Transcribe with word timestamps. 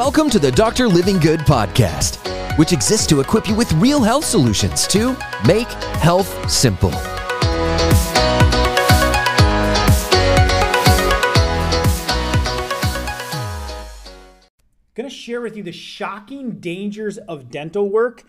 Welcome 0.00 0.30
to 0.30 0.38
the 0.38 0.50
Dr. 0.50 0.88
Livingood 0.88 1.40
podcast, 1.40 2.16
which 2.56 2.72
exists 2.72 3.06
to 3.08 3.20
equip 3.20 3.46
you 3.46 3.54
with 3.54 3.70
real 3.74 4.02
health 4.02 4.24
solutions 4.24 4.86
to 4.86 5.14
make 5.46 5.68
health 6.00 6.50
simple. 6.50 6.88
going 14.94 15.06
to 15.06 15.10
share 15.10 15.42
with 15.42 15.54
you 15.54 15.62
the 15.62 15.70
shocking 15.70 16.52
dangers 16.60 17.18
of 17.18 17.50
dental 17.50 17.90
work, 17.90 18.24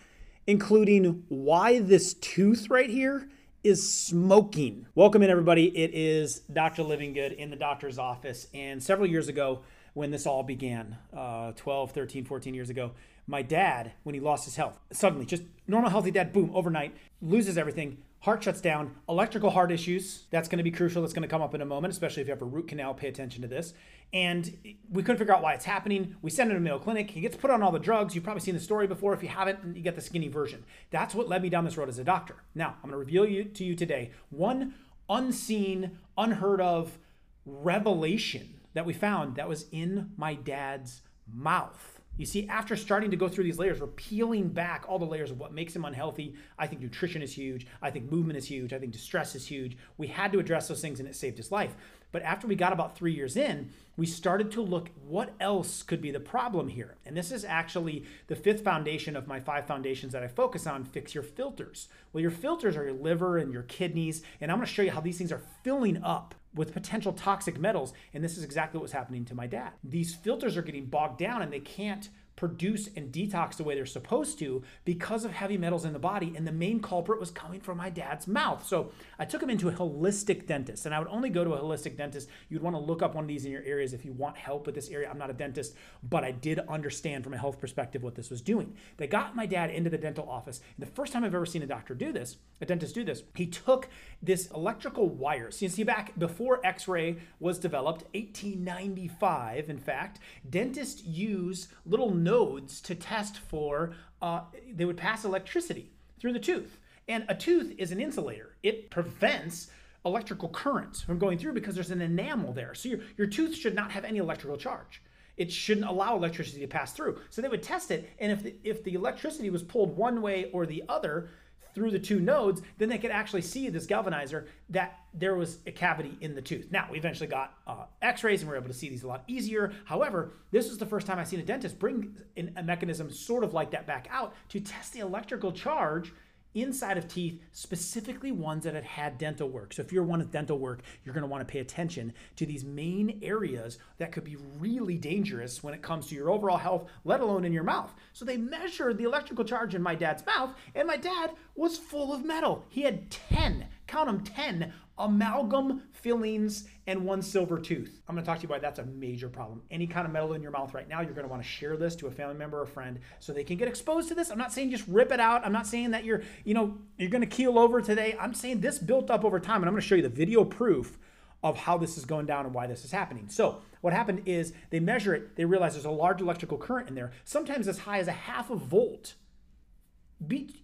including 0.46 1.24
why 1.30 1.78
this 1.78 2.12
tooth 2.12 2.68
right 2.68 2.90
here 2.90 3.30
is 3.64 3.90
smoking. 3.90 4.84
Welcome 4.94 5.22
in, 5.22 5.30
everybody. 5.30 5.74
It 5.74 5.92
is 5.94 6.40
Dr. 6.52 6.82
Livingood 6.82 7.34
in 7.34 7.48
the 7.48 7.56
doctor's 7.56 7.98
office. 7.98 8.46
And 8.52 8.82
several 8.82 9.08
years 9.08 9.28
ago, 9.28 9.62
when 9.94 10.10
this 10.10 10.26
all 10.26 10.42
began, 10.42 10.96
uh, 11.14 11.52
12, 11.52 11.92
13, 11.92 12.24
14 12.24 12.54
years 12.54 12.70
ago, 12.70 12.92
my 13.26 13.42
dad, 13.42 13.92
when 14.02 14.14
he 14.14 14.20
lost 14.20 14.44
his 14.44 14.56
health, 14.56 14.78
suddenly, 14.90 15.24
just 15.24 15.42
normal, 15.66 15.90
healthy 15.90 16.10
dad, 16.10 16.32
boom, 16.32 16.50
overnight, 16.54 16.96
loses 17.20 17.56
everything, 17.56 17.98
heart 18.20 18.42
shuts 18.42 18.60
down, 18.60 18.94
electrical 19.08 19.50
heart 19.50 19.70
issues. 19.70 20.24
That's 20.30 20.48
going 20.48 20.58
to 20.58 20.64
be 20.64 20.70
crucial. 20.70 21.02
That's 21.02 21.12
going 21.12 21.22
to 21.22 21.28
come 21.28 21.42
up 21.42 21.54
in 21.54 21.60
a 21.60 21.66
moment, 21.66 21.92
especially 21.92 22.22
if 22.22 22.28
you 22.28 22.32
have 22.32 22.42
a 22.42 22.46
root 22.46 22.68
canal. 22.68 22.94
Pay 22.94 23.08
attention 23.08 23.42
to 23.42 23.48
this. 23.48 23.74
And 24.12 24.76
we 24.90 25.02
couldn't 25.02 25.18
figure 25.18 25.34
out 25.34 25.42
why 25.42 25.54
it's 25.54 25.64
happening. 25.64 26.16
We 26.22 26.30
send 26.30 26.50
him 26.50 26.56
to 26.56 26.60
Mayo 26.60 26.78
Clinic. 26.78 27.10
He 27.10 27.20
gets 27.20 27.36
put 27.36 27.50
on 27.50 27.62
all 27.62 27.72
the 27.72 27.78
drugs. 27.78 28.14
You've 28.14 28.24
probably 28.24 28.42
seen 28.42 28.54
the 28.54 28.60
story 28.60 28.86
before. 28.86 29.12
If 29.14 29.22
you 29.22 29.28
haven't, 29.28 29.76
you 29.76 29.82
get 29.82 29.96
the 29.96 30.02
skinny 30.02 30.28
version. 30.28 30.64
That's 30.90 31.14
what 31.14 31.28
led 31.28 31.42
me 31.42 31.48
down 31.48 31.64
this 31.64 31.76
road 31.76 31.88
as 31.88 31.98
a 31.98 32.04
doctor. 32.04 32.36
Now, 32.54 32.76
I'm 32.82 32.90
going 32.90 32.92
to 32.92 32.98
reveal 32.98 33.26
you 33.26 33.44
to 33.44 33.64
you 33.64 33.74
today 33.74 34.10
one 34.30 34.74
unseen, 35.08 35.98
unheard 36.16 36.60
of 36.60 36.98
revelation 37.44 38.60
that 38.74 38.86
we 38.86 38.92
found 38.92 39.36
that 39.36 39.48
was 39.48 39.66
in 39.72 40.10
my 40.16 40.34
dad's 40.34 41.02
mouth. 41.32 42.00
You 42.18 42.26
see, 42.26 42.46
after 42.48 42.76
starting 42.76 43.10
to 43.10 43.16
go 43.16 43.28
through 43.28 43.44
these 43.44 43.58
layers, 43.58 43.80
we're 43.80 43.86
peeling 43.86 44.48
back 44.48 44.84
all 44.86 44.98
the 44.98 45.06
layers 45.06 45.30
of 45.30 45.40
what 45.40 45.54
makes 45.54 45.74
him 45.74 45.86
unhealthy. 45.86 46.34
I 46.58 46.66
think 46.66 46.82
nutrition 46.82 47.22
is 47.22 47.32
huge. 47.32 47.66
I 47.80 47.90
think 47.90 48.12
movement 48.12 48.36
is 48.36 48.46
huge. 48.46 48.74
I 48.74 48.78
think 48.78 48.92
distress 48.92 49.34
is 49.34 49.46
huge. 49.46 49.78
We 49.96 50.08
had 50.08 50.30
to 50.32 50.38
address 50.38 50.68
those 50.68 50.82
things 50.82 51.00
and 51.00 51.08
it 51.08 51.16
saved 51.16 51.38
his 51.38 51.50
life. 51.50 51.74
But 52.12 52.22
after 52.22 52.46
we 52.46 52.54
got 52.54 52.74
about 52.74 52.94
three 52.94 53.14
years 53.14 53.38
in, 53.38 53.70
we 53.96 54.04
started 54.04 54.50
to 54.52 54.60
look 54.60 54.90
what 55.06 55.32
else 55.40 55.82
could 55.82 56.02
be 56.02 56.10
the 56.10 56.20
problem 56.20 56.68
here. 56.68 56.96
And 57.06 57.16
this 57.16 57.32
is 57.32 57.46
actually 57.46 58.04
the 58.26 58.36
fifth 58.36 58.62
foundation 58.62 59.16
of 59.16 59.26
my 59.26 59.40
five 59.40 59.66
foundations 59.66 60.12
that 60.12 60.22
I 60.22 60.28
focus 60.28 60.66
on 60.66 60.84
fix 60.84 61.14
your 61.14 61.24
filters. 61.24 61.88
Well, 62.12 62.20
your 62.20 62.30
filters 62.30 62.76
are 62.76 62.84
your 62.84 62.92
liver 62.92 63.38
and 63.38 63.50
your 63.50 63.62
kidneys. 63.62 64.22
And 64.42 64.52
I'm 64.52 64.60
to 64.60 64.66
show 64.66 64.82
you 64.82 64.90
how 64.90 65.00
these 65.00 65.16
things 65.16 65.32
are 65.32 65.42
filling 65.62 66.02
up 66.04 66.34
with 66.54 66.72
potential 66.72 67.12
toxic 67.12 67.58
metals. 67.58 67.92
And 68.14 68.22
this 68.22 68.36
is 68.36 68.44
exactly 68.44 68.78
what 68.78 68.82
was 68.82 68.92
happening 68.92 69.24
to 69.26 69.34
my 69.34 69.46
dad. 69.46 69.72
These 69.82 70.14
filters 70.14 70.56
are 70.56 70.62
getting 70.62 70.86
bogged 70.86 71.18
down 71.18 71.42
and 71.42 71.52
they 71.52 71.60
can't 71.60 72.08
produce 72.36 72.88
and 72.96 73.12
detox 73.12 73.56
the 73.56 73.64
way 73.64 73.74
they're 73.74 73.86
supposed 73.86 74.38
to 74.38 74.62
because 74.84 75.24
of 75.24 75.32
heavy 75.32 75.56
metals 75.56 75.84
in 75.84 75.92
the 75.92 75.98
body. 75.98 76.34
And 76.36 76.46
the 76.46 76.52
main 76.52 76.80
culprit 76.80 77.20
was 77.20 77.30
coming 77.30 77.60
from 77.60 77.78
my 77.78 77.90
dad's 77.90 78.26
mouth. 78.26 78.66
So 78.66 78.90
I 79.18 79.24
took 79.24 79.42
him 79.42 79.50
into 79.50 79.68
a 79.68 79.72
holistic 79.72 80.46
dentist. 80.46 80.86
And 80.86 80.94
I 80.94 80.98
would 80.98 81.08
only 81.08 81.30
go 81.30 81.44
to 81.44 81.54
a 81.54 81.60
holistic 81.60 81.96
dentist. 81.96 82.28
You'd 82.48 82.62
want 82.62 82.76
to 82.76 82.80
look 82.80 83.02
up 83.02 83.14
one 83.14 83.24
of 83.24 83.28
these 83.28 83.44
in 83.44 83.52
your 83.52 83.62
areas 83.64 83.92
if 83.92 84.04
you 84.04 84.12
want 84.12 84.36
help 84.36 84.66
with 84.66 84.74
this 84.74 84.88
area. 84.90 85.08
I'm 85.10 85.18
not 85.18 85.30
a 85.30 85.34
dentist, 85.34 85.74
but 86.02 86.24
I 86.24 86.30
did 86.30 86.58
understand 86.68 87.24
from 87.24 87.34
a 87.34 87.38
health 87.38 87.60
perspective 87.60 88.02
what 88.02 88.14
this 88.14 88.30
was 88.30 88.40
doing. 88.40 88.74
They 88.96 89.06
got 89.06 89.36
my 89.36 89.46
dad 89.46 89.70
into 89.70 89.90
the 89.90 89.98
dental 89.98 90.28
office. 90.28 90.60
And 90.76 90.86
the 90.86 90.90
first 90.90 91.12
time 91.12 91.24
I've 91.24 91.34
ever 91.34 91.46
seen 91.46 91.62
a 91.62 91.66
doctor 91.66 91.94
do 91.94 92.12
this, 92.12 92.36
a 92.60 92.66
dentist 92.66 92.94
do 92.94 93.04
this, 93.04 93.22
he 93.34 93.46
took 93.46 93.88
this 94.22 94.50
electrical 94.50 95.08
wire. 95.08 95.50
So 95.50 95.64
you 95.64 95.68
see, 95.68 95.82
back 95.82 96.18
before 96.18 96.64
x 96.64 96.88
ray 96.88 97.16
was 97.40 97.58
developed, 97.58 98.04
1895, 98.14 99.68
in 99.68 99.78
fact, 99.78 100.20
dentists 100.48 101.04
use 101.04 101.68
little 101.84 102.14
nodes 102.22 102.80
to 102.82 102.94
test 102.94 103.38
for, 103.38 103.94
uh, 104.20 104.42
they 104.72 104.84
would 104.84 104.96
pass 104.96 105.24
electricity 105.24 105.92
through 106.18 106.32
the 106.32 106.38
tooth. 106.38 106.78
And 107.08 107.24
a 107.28 107.34
tooth 107.34 107.74
is 107.78 107.92
an 107.92 108.00
insulator, 108.00 108.56
it 108.62 108.90
prevents 108.90 109.68
electrical 110.04 110.48
currents 110.48 111.00
from 111.00 111.18
going 111.18 111.38
through 111.38 111.52
because 111.52 111.74
there's 111.74 111.90
an 111.90 112.02
enamel 112.02 112.52
there. 112.52 112.74
So 112.74 112.88
your, 112.88 113.00
your 113.16 113.26
tooth 113.26 113.54
should 113.54 113.74
not 113.74 113.92
have 113.92 114.04
any 114.04 114.18
electrical 114.18 114.56
charge. 114.56 115.02
It 115.36 115.50
shouldn't 115.50 115.86
allow 115.86 116.16
electricity 116.16 116.60
to 116.60 116.66
pass 116.66 116.92
through. 116.92 117.18
So 117.30 117.40
they 117.40 117.48
would 117.48 117.62
test 117.62 117.90
it, 117.90 118.10
and 118.18 118.30
if 118.32 118.42
the, 118.42 118.54
if 118.64 118.84
the 118.84 118.94
electricity 118.94 119.50
was 119.50 119.62
pulled 119.62 119.96
one 119.96 120.20
way 120.20 120.50
or 120.52 120.66
the 120.66 120.82
other, 120.88 121.30
through 121.74 121.90
the 121.90 121.98
two 121.98 122.20
nodes, 122.20 122.62
then 122.78 122.88
they 122.88 122.98
could 122.98 123.10
actually 123.10 123.42
see 123.42 123.68
this 123.68 123.86
galvanizer 123.86 124.46
that 124.70 125.00
there 125.14 125.34
was 125.34 125.58
a 125.66 125.72
cavity 125.72 126.16
in 126.20 126.34
the 126.34 126.42
tooth. 126.42 126.68
Now, 126.70 126.88
we 126.90 126.98
eventually 126.98 127.26
got 127.26 127.54
uh, 127.66 127.84
x 128.00 128.24
rays 128.24 128.42
and 128.42 128.50
we 128.50 128.54
are 128.54 128.58
able 128.58 128.68
to 128.68 128.74
see 128.74 128.88
these 128.88 129.02
a 129.02 129.08
lot 129.08 129.24
easier. 129.26 129.72
However, 129.84 130.32
this 130.50 130.68
was 130.68 130.78
the 130.78 130.86
first 130.86 131.06
time 131.06 131.18
I've 131.18 131.28
seen 131.28 131.40
a 131.40 131.44
dentist 131.44 131.78
bring 131.78 132.16
in 132.36 132.52
a 132.56 132.62
mechanism 132.62 133.10
sort 133.10 133.44
of 133.44 133.54
like 133.54 133.70
that 133.72 133.86
back 133.86 134.08
out 134.10 134.34
to 134.50 134.60
test 134.60 134.92
the 134.92 135.00
electrical 135.00 135.52
charge 135.52 136.12
inside 136.54 136.98
of 136.98 137.08
teeth, 137.08 137.40
specifically 137.52 138.32
ones 138.32 138.64
that 138.64 138.74
had 138.74 138.84
had 138.84 139.18
dental 139.18 139.48
work. 139.48 139.72
So 139.72 139.82
if 139.82 139.92
you're 139.92 140.02
one 140.02 140.18
with 140.18 140.30
dental 140.30 140.58
work, 140.58 140.80
you're 141.04 141.14
going 141.14 141.22
to 141.22 141.28
want 141.28 141.46
to 141.46 141.50
pay 141.50 141.60
attention 141.60 142.12
to 142.36 142.46
these 142.46 142.64
main 142.64 143.18
areas 143.22 143.78
that 143.98 144.12
could 144.12 144.24
be 144.24 144.36
really 144.58 144.96
dangerous 144.96 145.62
when 145.62 145.74
it 145.74 145.82
comes 145.82 146.06
to 146.08 146.14
your 146.14 146.30
overall 146.30 146.58
health, 146.58 146.90
let 147.04 147.20
alone 147.20 147.44
in 147.44 147.52
your 147.52 147.64
mouth. 147.64 147.94
So 148.12 148.24
they 148.24 148.36
measured 148.36 148.98
the 148.98 149.04
electrical 149.04 149.44
charge 149.44 149.74
in 149.74 149.82
my 149.82 149.94
dad's 149.94 150.24
mouth, 150.26 150.50
and 150.74 150.86
my 150.86 150.96
dad 150.96 151.30
was 151.54 151.78
full 151.78 152.12
of 152.12 152.24
metal. 152.24 152.64
He 152.68 152.82
had 152.82 153.10
10, 153.10 153.66
count 153.86 154.06
them 154.06 154.22
10 154.22 154.72
amalgam 155.02 155.82
fillings 155.92 156.68
and 156.86 157.04
one 157.04 157.22
silver 157.22 157.58
tooth. 157.58 158.00
I'm 158.08 158.14
going 158.14 158.24
to 158.24 158.26
talk 158.26 158.38
to 158.38 158.42
you 158.42 158.48
about 158.48 158.62
that's 158.62 158.78
a 158.78 158.84
major 158.84 159.28
problem. 159.28 159.62
Any 159.70 159.86
kind 159.86 160.06
of 160.06 160.12
metal 160.12 160.32
in 160.32 160.42
your 160.42 160.50
mouth 160.50 160.72
right 160.74 160.88
now, 160.88 161.00
you're 161.00 161.12
going 161.12 161.26
to 161.26 161.30
want 161.30 161.42
to 161.42 161.48
share 161.48 161.76
this 161.76 161.94
to 161.96 162.06
a 162.06 162.10
family 162.10 162.34
member 162.34 162.60
or 162.60 162.66
friend 162.66 162.98
so 163.20 163.32
they 163.32 163.44
can 163.44 163.56
get 163.56 163.68
exposed 163.68 164.08
to 164.08 164.14
this. 164.14 164.30
I'm 164.30 164.38
not 164.38 164.52
saying 164.52 164.70
just 164.70 164.86
rip 164.88 165.12
it 165.12 165.20
out. 165.20 165.44
I'm 165.44 165.52
not 165.52 165.66
saying 165.66 165.90
that 165.90 166.04
you're, 166.04 166.22
you 166.44 166.54
know, 166.54 166.78
you're 166.96 167.10
going 167.10 167.22
to 167.22 167.26
keel 167.26 167.58
over 167.58 167.80
today. 167.80 168.16
I'm 168.18 168.34
saying 168.34 168.60
this 168.60 168.78
built 168.78 169.10
up 169.10 169.24
over 169.24 169.38
time 169.38 169.56
and 169.56 169.66
I'm 169.66 169.72
going 169.72 169.82
to 169.82 169.86
show 169.86 169.94
you 169.96 170.02
the 170.02 170.08
video 170.08 170.44
proof 170.44 170.98
of 171.42 171.56
how 171.56 171.76
this 171.76 171.98
is 171.98 172.04
going 172.04 172.26
down 172.26 172.46
and 172.46 172.54
why 172.54 172.66
this 172.66 172.84
is 172.84 172.92
happening. 172.92 173.28
So, 173.28 173.62
what 173.80 173.92
happened 173.92 174.22
is 174.26 174.52
they 174.70 174.78
measure 174.78 175.12
it, 175.12 175.34
they 175.34 175.44
realize 175.44 175.72
there's 175.74 175.84
a 175.84 175.90
large 175.90 176.20
electrical 176.20 176.56
current 176.56 176.88
in 176.88 176.94
there, 176.94 177.10
sometimes 177.24 177.66
as 177.66 177.80
high 177.80 177.98
as 177.98 178.06
a 178.06 178.12
half 178.12 178.48
a 178.48 178.54
volt 178.54 179.14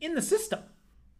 in 0.01 0.15
the 0.15 0.23
system, 0.23 0.61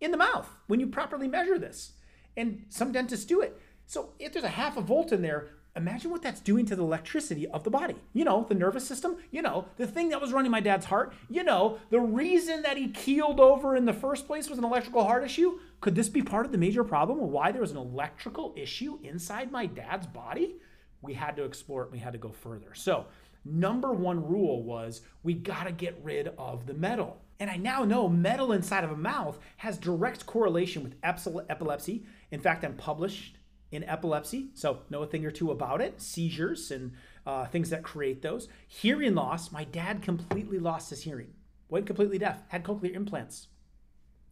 in 0.01 0.13
the 0.13 0.17
mouth, 0.17 0.49
when 0.69 0.79
you 0.79 0.87
properly 0.87 1.27
measure 1.27 1.59
this. 1.59 1.95
And 2.39 2.65
some 2.69 2.93
dentists 2.93 3.27
do 3.27 3.41
it. 3.41 3.61
So 3.87 4.11
if 4.21 4.33
there's 4.33 4.45
a 4.45 4.49
half 4.49 4.77
a 4.77 4.81
volt 4.81 5.13
in 5.13 5.23
there, 5.23 5.49
imagine 5.75 6.11
what 6.11 6.23
that's 6.23 6.41
doing 6.41 6.65
to 6.67 6.77
the 6.77 6.83
electricity 6.83 7.49
of 7.49 7.65
the 7.65 7.71
body. 7.71 7.97
You 8.13 8.25
know, 8.25 8.47
the 8.49 8.55
nervous 8.55 8.87
system, 8.87 9.17
you 9.33 9.43
know, 9.43 9.67
the 9.77 9.89
thing 9.89 10.11
that 10.11 10.21
was 10.21 10.33
running 10.33 10.51
my 10.51 10.61
dad's 10.61 10.87
heart, 10.87 11.15
you 11.29 11.43
know, 11.43 11.79
the 11.91 11.99
reason 11.99 12.63
that 12.63 12.77
he 12.77 12.89
keeled 12.89 13.41
over 13.41 13.75
in 13.75 13.87
the 13.87 13.93
first 13.93 14.29
place 14.29 14.49
was 14.49 14.59
an 14.59 14.65
electrical 14.65 15.05
heart 15.05 15.25
issue. 15.25 15.59
Could 15.81 15.97
this 15.97 16.09
be 16.09 16.23
part 16.23 16.47
of 16.47 16.53
the 16.53 16.59
major 16.59 16.85
problem 16.85 17.19
of 17.21 17.29
why 17.29 17.51
there 17.51 17.61
was 17.61 17.73
an 17.73 17.77
electrical 17.77 18.55
issue 18.57 18.99
inside 19.03 19.51
my 19.51 19.67
dad's 19.67 20.07
body? 20.07 20.57
We 21.03 21.15
had 21.15 21.37
to 21.37 21.45
explore 21.45 21.83
it, 21.83 21.91
we 21.91 21.99
had 21.99 22.13
to 22.13 22.19
go 22.19 22.31
further. 22.31 22.75
So, 22.75 23.07
number 23.49 23.93
one 23.93 24.27
rule 24.27 24.63
was 24.63 25.03
we 25.23 25.35
got 25.35 25.65
to 25.65 25.73
get 25.73 25.99
rid 26.03 26.29
of 26.39 26.67
the 26.67 26.75
metal. 26.75 27.21
And 27.41 27.51
I 27.51 27.57
now 27.57 27.85
know 27.85 28.09
metal 28.09 28.53
inside 28.53 28.85
of 28.85 28.91
a 28.91 28.97
mouth 28.97 29.39
has 29.59 29.79
direct 29.79 30.27
correlation 30.27 30.83
with 30.83 30.97
epilepsy. 31.03 32.05
In 32.31 32.41
fact, 32.41 32.65
I'm 32.65 32.75
published 32.75 33.39
in 33.71 33.85
epilepsy, 33.85 34.51
so 34.55 34.81
know 34.91 35.03
a 35.03 35.07
thing 35.07 35.25
or 35.25 35.31
two 35.31 35.51
about 35.51 35.81
it, 35.81 36.01
seizures 36.01 36.71
and 36.71 36.93
uh, 37.27 37.47
things 37.47 37.71
that 37.71 37.83
create 37.83 38.23
those. 38.23 38.49
Hearing 38.67 39.15
loss, 39.15 39.53
my 39.53 39.65
dad 39.65 40.03
completely 40.03 40.59
lost 40.59 40.91
his 40.91 41.03
hearing, 41.03 41.35
went 41.69 41.87
completely 41.87 42.19
deaf, 42.19 42.43
had 42.49 42.65
cochlear 42.65 42.95
implants. 42.95 43.49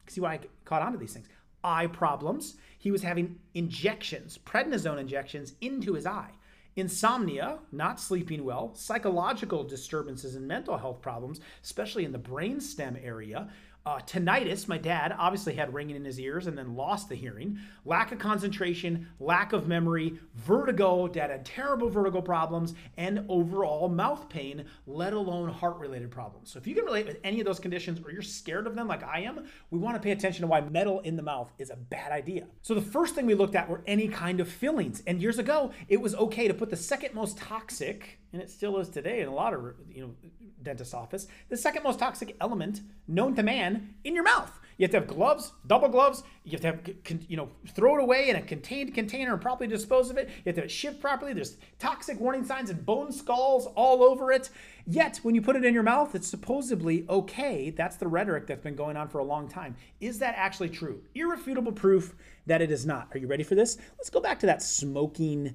See 0.08 0.20
why 0.20 0.34
I 0.34 0.40
caught 0.64 0.82
on 0.82 0.92
to 0.92 0.98
these 0.98 1.12
things. 1.12 1.28
Eye 1.62 1.88
problems, 1.88 2.56
he 2.78 2.90
was 2.90 3.02
having 3.02 3.38
injections, 3.54 4.38
prednisone 4.38 4.98
injections 5.00 5.54
into 5.60 5.92
his 5.94 6.06
eye. 6.06 6.30
Insomnia, 6.76 7.58
not 7.72 7.98
sleeping 7.98 8.44
well, 8.44 8.74
psychological 8.74 9.64
disturbances 9.64 10.34
and 10.36 10.46
mental 10.46 10.76
health 10.76 11.00
problems, 11.00 11.40
especially 11.64 12.04
in 12.04 12.12
the 12.12 12.18
brainstem 12.18 13.02
area, 13.02 13.48
uh, 13.86 14.00
tinnitus, 14.00 14.66
my 14.66 14.76
dad 14.76 15.14
obviously 15.16 15.54
had 15.54 15.72
ringing 15.72 15.94
in 15.94 16.04
his 16.04 16.18
ears 16.18 16.48
and 16.48 16.58
then 16.58 16.74
lost 16.74 17.08
the 17.08 17.14
hearing. 17.14 17.56
Lack 17.84 18.10
of 18.10 18.18
concentration, 18.18 19.06
lack 19.20 19.52
of 19.52 19.68
memory, 19.68 20.18
vertigo, 20.34 21.06
dad 21.06 21.30
had 21.30 21.46
terrible 21.46 21.88
vertigo 21.88 22.20
problems, 22.20 22.74
and 22.96 23.24
overall 23.28 23.88
mouth 23.88 24.28
pain, 24.28 24.64
let 24.88 25.12
alone 25.12 25.48
heart 25.48 25.78
related 25.78 26.10
problems. 26.10 26.50
So 26.50 26.58
if 26.58 26.66
you 26.66 26.74
can 26.74 26.84
relate 26.84 27.06
with 27.06 27.20
any 27.22 27.38
of 27.38 27.46
those 27.46 27.60
conditions 27.60 28.00
or 28.04 28.10
you're 28.10 28.22
scared 28.22 28.66
of 28.66 28.74
them 28.74 28.88
like 28.88 29.04
I 29.04 29.20
am, 29.20 29.44
we 29.70 29.78
want 29.78 29.94
to 29.94 30.02
pay 30.02 30.10
attention 30.10 30.42
to 30.42 30.48
why 30.48 30.62
metal 30.62 30.98
in 31.00 31.14
the 31.14 31.22
mouth 31.22 31.52
is 31.58 31.70
a 31.70 31.76
bad 31.76 32.10
idea. 32.10 32.46
So 32.62 32.74
the 32.74 32.82
first 32.82 33.14
thing 33.14 33.24
we 33.24 33.34
looked 33.34 33.54
at 33.54 33.68
were 33.68 33.82
any 33.86 34.08
kind 34.08 34.40
of 34.40 34.48
fillings. 34.48 35.00
And 35.06 35.22
years 35.22 35.38
ago, 35.38 35.70
it 35.86 36.00
was 36.00 36.16
okay 36.16 36.48
to 36.48 36.54
put 36.54 36.70
the 36.70 36.76
second 36.76 37.14
most 37.14 37.38
toxic, 37.38 38.18
and 38.32 38.42
it 38.42 38.50
still 38.50 38.78
is 38.78 38.88
today 38.88 39.20
in 39.20 39.28
a 39.28 39.34
lot 39.34 39.54
of 39.54 39.74
you 39.88 40.02
know 40.02 40.14
dentist 40.62 40.94
office, 40.94 41.28
the 41.48 41.56
second 41.56 41.84
most 41.84 42.00
toxic 42.00 42.36
element 42.40 42.80
known 43.06 43.36
to 43.36 43.42
man 43.42 43.75
in 44.04 44.14
your 44.14 44.24
mouth. 44.24 44.58
You 44.78 44.84
have 44.84 44.90
to 44.90 44.98
have 44.98 45.06
gloves, 45.06 45.52
double 45.66 45.88
gloves. 45.88 46.22
You 46.44 46.52
have 46.52 46.60
to 46.60 46.66
have, 46.66 47.20
you 47.28 47.36
know, 47.36 47.48
throw 47.68 47.96
it 47.96 48.02
away 48.02 48.28
in 48.28 48.36
a 48.36 48.42
contained 48.42 48.94
container 48.94 49.32
and 49.32 49.40
properly 49.40 49.68
dispose 49.68 50.10
of 50.10 50.18
it. 50.18 50.28
You 50.28 50.42
have 50.46 50.54
to 50.56 50.60
have 50.60 50.66
it 50.66 50.70
shipped 50.70 51.00
properly. 51.00 51.32
There's 51.32 51.56
toxic 51.78 52.20
warning 52.20 52.44
signs 52.44 52.68
and 52.68 52.84
bone 52.84 53.10
skulls 53.10 53.66
all 53.74 54.02
over 54.02 54.32
it. 54.32 54.50
Yet, 54.86 55.18
when 55.22 55.34
you 55.34 55.40
put 55.40 55.56
it 55.56 55.64
in 55.64 55.72
your 55.72 55.82
mouth, 55.82 56.14
it's 56.14 56.28
supposedly 56.28 57.06
okay. 57.08 57.70
That's 57.70 57.96
the 57.96 58.06
rhetoric 58.06 58.46
that's 58.46 58.62
been 58.62 58.76
going 58.76 58.98
on 58.98 59.08
for 59.08 59.18
a 59.18 59.24
long 59.24 59.48
time. 59.48 59.76
Is 60.00 60.18
that 60.18 60.34
actually 60.36 60.68
true? 60.68 61.02
Irrefutable 61.14 61.72
proof 61.72 62.14
that 62.44 62.60
it 62.60 62.70
is 62.70 62.84
not. 62.84 63.08
Are 63.14 63.18
you 63.18 63.26
ready 63.26 63.44
for 63.44 63.54
this? 63.54 63.78
Let's 63.96 64.10
go 64.10 64.20
back 64.20 64.38
to 64.40 64.46
that 64.46 64.62
smoking 64.62 65.54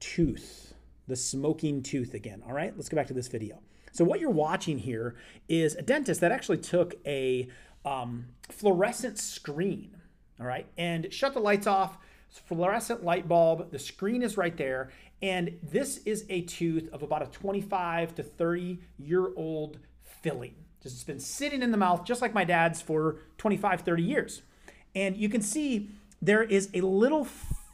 tooth. 0.00 0.74
The 1.08 1.16
smoking 1.16 1.82
tooth 1.82 2.14
again. 2.14 2.42
All 2.46 2.54
right, 2.54 2.72
let's 2.74 2.88
go 2.88 2.96
back 2.96 3.08
to 3.08 3.14
this 3.14 3.28
video. 3.28 3.60
So, 3.92 4.04
what 4.04 4.20
you're 4.20 4.30
watching 4.30 4.78
here 4.78 5.14
is 5.48 5.74
a 5.74 5.82
dentist 5.82 6.20
that 6.22 6.32
actually 6.32 6.58
took 6.58 6.94
a 7.06 7.48
um, 7.84 8.26
fluorescent 8.48 9.18
screen, 9.18 9.96
all 10.40 10.46
right, 10.46 10.66
and 10.76 11.12
shut 11.12 11.34
the 11.34 11.40
lights 11.40 11.66
off. 11.66 11.98
Fluorescent 12.30 13.04
light 13.04 13.28
bulb, 13.28 13.70
the 13.70 13.78
screen 13.78 14.22
is 14.22 14.38
right 14.38 14.56
there, 14.56 14.90
and 15.20 15.58
this 15.62 15.98
is 15.98 16.24
a 16.30 16.40
tooth 16.42 16.88
of 16.90 17.02
about 17.02 17.22
a 17.22 17.26
25 17.26 18.14
to 18.14 18.22
30 18.22 18.78
year 18.98 19.28
old 19.36 19.78
filling. 20.02 20.54
It's 20.82 21.04
been 21.04 21.20
sitting 21.20 21.62
in 21.62 21.70
the 21.70 21.76
mouth 21.76 22.04
just 22.04 22.22
like 22.22 22.34
my 22.34 22.44
dad's 22.44 22.80
for 22.80 23.18
25, 23.38 23.82
30 23.82 24.02
years. 24.02 24.42
And 24.94 25.16
you 25.16 25.28
can 25.28 25.42
see 25.42 25.90
there 26.20 26.42
is 26.42 26.70
a 26.74 26.80
little 26.80 27.24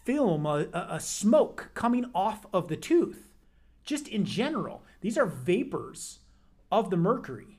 film, 0.04 0.44
a, 0.44 0.66
a 0.72 1.00
smoke 1.00 1.70
coming 1.74 2.06
off 2.14 2.46
of 2.52 2.68
the 2.68 2.76
tooth, 2.76 3.30
just 3.84 4.08
in 4.08 4.24
general. 4.24 4.82
These 5.00 5.18
are 5.18 5.26
vapors 5.26 6.20
of 6.70 6.90
the 6.90 6.96
mercury. 6.96 7.58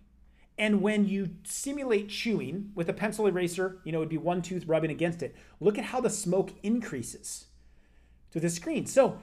And 0.58 0.82
when 0.82 1.08
you 1.08 1.30
simulate 1.46 2.10
chewing 2.10 2.72
with 2.76 2.90
a 2.90 2.94
pencil 2.94 3.28
eraser, 3.28 3.80
you 3.86 3.94
know, 3.94 4.00
it'd 4.00 4.10
be 4.10 4.18
one 4.18 4.42
tooth 4.42 4.66
rubbing 4.68 4.92
against 4.92 5.24
it. 5.24 5.36
Look 5.62 5.78
at 5.78 5.86
how 5.86 6.02
the 6.02 6.10
smoke 6.10 6.52
increases 6.64 7.46
to 8.32 8.42
the 8.42 8.50
screen. 8.50 8.86
So 8.86 9.20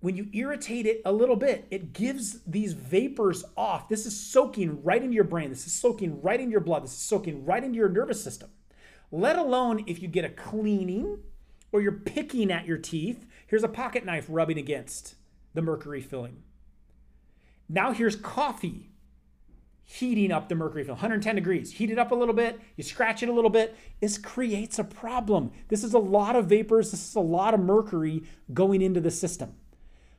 when 0.00 0.16
you 0.16 0.28
irritate 0.32 0.86
it 0.86 1.02
a 1.04 1.12
little 1.12 1.36
bit, 1.36 1.66
it 1.70 1.92
gives 1.92 2.40
these 2.46 2.72
vapors 2.72 3.44
off. 3.56 3.90
This 3.90 4.06
is 4.06 4.18
soaking 4.18 4.82
right 4.82 5.02
into 5.02 5.14
your 5.14 5.24
brain. 5.24 5.50
This 5.50 5.66
is 5.66 5.72
soaking 5.74 6.22
right 6.22 6.40
into 6.40 6.52
your 6.52 6.60
blood. 6.60 6.82
This 6.82 6.92
is 6.92 6.98
soaking 6.98 7.44
right 7.44 7.62
into 7.62 7.76
your 7.76 7.90
nervous 7.90 8.24
system. 8.24 8.48
Let 9.12 9.36
alone 9.36 9.84
if 9.86 10.00
you 10.00 10.08
get 10.08 10.24
a 10.24 10.30
cleaning 10.30 11.18
or 11.72 11.82
you're 11.82 11.92
picking 11.92 12.50
at 12.50 12.66
your 12.66 12.78
teeth. 12.78 13.26
Here's 13.46 13.64
a 13.64 13.68
pocket 13.68 14.06
knife 14.06 14.24
rubbing 14.30 14.58
against 14.58 15.16
the 15.52 15.60
mercury 15.60 16.00
filling. 16.00 16.42
Now 17.72 17.92
here's 17.92 18.16
coffee 18.16 18.90
heating 19.84 20.30
up 20.30 20.48
the 20.48 20.54
mercury 20.54 20.84
film 20.84 20.96
110 20.96 21.36
degrees. 21.36 21.72
Heat 21.72 21.90
it 21.90 21.98
up 21.98 22.10
a 22.10 22.16
little 22.16 22.34
bit 22.34 22.58
you 22.76 22.82
scratch 22.82 23.22
it 23.22 23.28
a 23.28 23.32
little 23.32 23.50
bit 23.50 23.76
this 24.00 24.18
creates 24.18 24.78
a 24.78 24.84
problem. 24.84 25.52
This 25.68 25.84
is 25.84 25.94
a 25.94 25.98
lot 25.98 26.34
of 26.34 26.46
vapors 26.46 26.90
this 26.90 27.08
is 27.08 27.14
a 27.14 27.20
lot 27.20 27.54
of 27.54 27.60
mercury 27.60 28.24
going 28.52 28.82
into 28.82 29.00
the 29.00 29.10
system. 29.10 29.54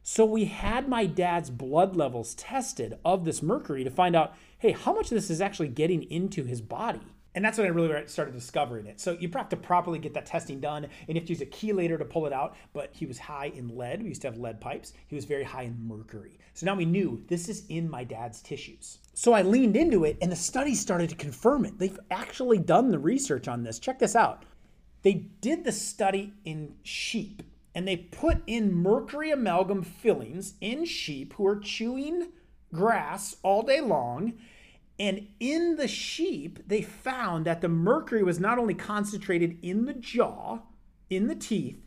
So 0.01 0.25
we 0.25 0.45
had 0.45 0.87
my 0.87 1.05
dad's 1.05 1.49
blood 1.49 1.95
levels 1.95 2.33
tested 2.35 2.97
of 3.03 3.25
this 3.25 3.43
mercury 3.43 3.83
to 3.83 3.91
find 3.91 4.15
out 4.15 4.33
hey 4.59 4.71
how 4.71 4.93
much 4.93 5.11
of 5.11 5.15
this 5.15 5.29
is 5.29 5.41
actually 5.41 5.67
getting 5.67 6.03
into 6.03 6.45
his 6.45 6.61
body 6.61 7.01
and 7.33 7.43
that's 7.43 7.57
when 7.57 7.67
I 7.67 7.69
really 7.69 8.07
started 8.07 8.33
discovering 8.33 8.85
it. 8.87 8.99
So 8.99 9.17
you 9.19 9.29
have 9.35 9.49
to 9.49 9.57
properly 9.57 9.99
get 9.99 10.13
that 10.15 10.25
testing 10.25 10.59
done, 10.59 10.83
and 10.83 10.91
you 11.07 11.15
have 11.15 11.25
to 11.25 11.33
use 11.33 11.41
a 11.41 11.45
chelator 11.45 11.97
to 11.97 12.05
pull 12.05 12.25
it 12.25 12.33
out. 12.33 12.55
But 12.73 12.89
he 12.93 13.05
was 13.05 13.19
high 13.19 13.51
in 13.55 13.77
lead. 13.77 14.01
We 14.01 14.09
used 14.09 14.21
to 14.23 14.27
have 14.27 14.37
lead 14.37 14.59
pipes. 14.59 14.93
He 15.07 15.15
was 15.15 15.25
very 15.25 15.43
high 15.43 15.63
in 15.63 15.87
mercury. 15.87 16.37
So 16.53 16.65
now 16.65 16.75
we 16.75 16.85
knew 16.85 17.23
this 17.27 17.47
is 17.47 17.65
in 17.69 17.89
my 17.89 18.03
dad's 18.03 18.41
tissues. 18.41 18.97
So 19.13 19.33
I 19.33 19.41
leaned 19.41 19.77
into 19.77 20.03
it, 20.03 20.17
and 20.21 20.31
the 20.31 20.35
study 20.35 20.75
started 20.75 21.09
to 21.09 21.15
confirm 21.15 21.65
it. 21.65 21.79
They've 21.79 21.99
actually 22.09 22.57
done 22.57 22.91
the 22.91 22.99
research 22.99 23.47
on 23.47 23.63
this. 23.63 23.79
Check 23.79 23.99
this 23.99 24.15
out. 24.15 24.43
They 25.03 25.13
did 25.13 25.63
the 25.63 25.71
study 25.71 26.33
in 26.43 26.75
sheep, 26.83 27.43
and 27.73 27.87
they 27.87 27.97
put 27.97 28.43
in 28.45 28.73
mercury 28.73 29.31
amalgam 29.31 29.83
fillings 29.83 30.55
in 30.59 30.85
sheep 30.85 31.33
who 31.33 31.47
are 31.47 31.59
chewing 31.59 32.27
grass 32.73 33.37
all 33.43 33.63
day 33.63 33.81
long 33.81 34.33
and 35.01 35.29
in 35.39 35.77
the 35.77 35.87
sheep, 35.87 36.59
they 36.67 36.83
found 36.83 37.45
that 37.45 37.61
the 37.61 37.67
mercury 37.67 38.21
was 38.21 38.39
not 38.39 38.59
only 38.59 38.75
concentrated 38.75 39.57
in 39.63 39.85
the 39.85 39.95
jaw, 39.95 40.59
in 41.09 41.25
the 41.25 41.33
teeth, 41.33 41.83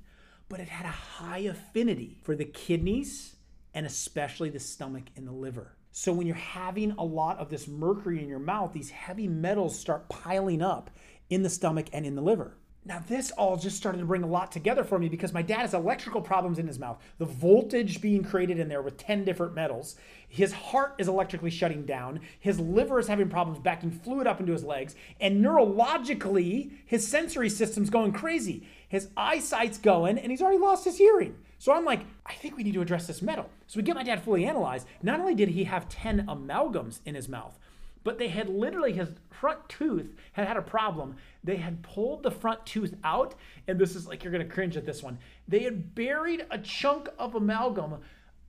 but 0.49 0.59
it 0.59 0.69
had 0.69 0.85
a 0.85 0.89
high 0.89 1.39
affinity 1.39 2.19
for 2.25 2.35
the 2.35 2.45
kidneys 2.45 3.37
and 3.73 3.87
especially 3.87 4.51
the 4.51 4.59
stomach 4.59 5.05
and 5.15 5.29
the 5.29 5.33
liver. 5.33 5.77
So 5.93 6.13
when 6.13 6.27
you're 6.27 6.35
having 6.35 6.91
a 6.99 7.05
lot 7.05 7.39
of 7.39 7.51
this 7.51 7.69
mercury 7.69 8.21
in 8.21 8.29
your 8.29 8.41
mouth, 8.41 8.73
these 8.73 8.91
heavy 8.91 9.29
metals 9.29 9.79
start 9.79 10.09
piling 10.09 10.61
up 10.61 10.91
in 11.31 11.45
the 11.45 11.51
stomach 11.51 11.87
and 11.93 12.05
in 12.05 12.17
the 12.17 12.21
liver. 12.21 12.57
Now, 12.87 13.03
this 13.07 13.31
all 13.31 13.57
just 13.57 13.79
started 13.79 13.99
to 13.99 14.05
bring 14.05 14.23
a 14.23 14.27
lot 14.27 14.53
together 14.53 14.85
for 14.85 14.99
me 14.99 15.09
because 15.09 15.33
my 15.33 15.41
dad 15.41 15.61
has 15.61 15.73
electrical 15.73 16.21
problems 16.21 16.59
in 16.59 16.67
his 16.67 16.79
mouth. 16.79 17.03
The 17.17 17.25
voltage 17.25 18.03
being 18.03 18.23
created 18.23 18.59
in 18.59 18.69
there 18.69 18.83
with 18.83 18.99
10 18.99 19.25
different 19.25 19.55
metals. 19.55 19.97
His 20.29 20.53
heart 20.53 20.95
is 20.99 21.09
electrically 21.09 21.49
shutting 21.49 21.87
down. 21.87 22.21
His 22.41 22.61
liver 22.61 22.99
is 22.99 23.07
having 23.07 23.31
problems 23.31 23.59
backing 23.59 23.91
fluid 23.91 24.27
up 24.27 24.39
into 24.39 24.53
his 24.53 24.65
legs. 24.65 24.97
And 25.19 25.43
neurologically, 25.43 26.73
his 26.85 27.09
sensory 27.09 27.49
system's 27.49 27.89
going 27.89 28.13
crazy. 28.13 28.69
His 28.87 29.09
eyesight's 29.17 29.79
going, 29.79 30.19
and 30.19 30.31
he's 30.31 30.43
already 30.43 30.59
lost 30.59 30.85
his 30.85 30.99
hearing. 30.99 31.37
So 31.59 31.73
I'm 31.73 31.87
like, 31.87 32.05
I 32.27 32.35
think 32.35 32.55
we 32.55 32.65
need 32.65 32.75
to 32.75 32.83
address 32.83 33.07
this 33.07 33.23
metal. 33.23 33.49
So 33.67 33.79
we 33.79 33.83
get 33.83 33.97
my 33.97 34.03
dad 34.03 34.23
fully 34.23 34.45
analyzed. 34.45 34.87
Not 35.03 35.21
only 35.21 35.35
did 35.35 35.49
he 35.49 35.65
have 35.65 35.89
10 35.89 36.27
amalgams 36.27 37.01
in 37.07 37.15
his 37.15 37.31
mouth, 37.31 37.59
but 38.05 38.19
they 38.19 38.29
had 38.29 38.49
literally 38.49 38.93
his 38.93 39.09
front 39.31 39.69
tooth 39.69 40.15
had 40.33 40.47
had 40.47 40.57
a 40.57 40.63
problem. 40.63 41.17
They 41.43 41.57
had 41.57 41.83
pulled 41.83 42.23
the 42.23 42.31
front 42.31 42.65
tooth 42.65 42.95
out, 43.03 43.35
and 43.67 43.79
this 43.79 43.97
is 43.97 44.07
like 44.07 44.23
you're 44.23 44.33
gonna 44.33 44.45
cringe 44.45 44.77
at 44.77 44.87
this 44.87 45.03
one. 45.03 45.19
They 45.49 45.61
had 45.61 45.95
buried 45.95 46.47
a 46.51 46.59
chunk 46.59 47.09
of 47.19 47.35
amalgam. 47.35 47.97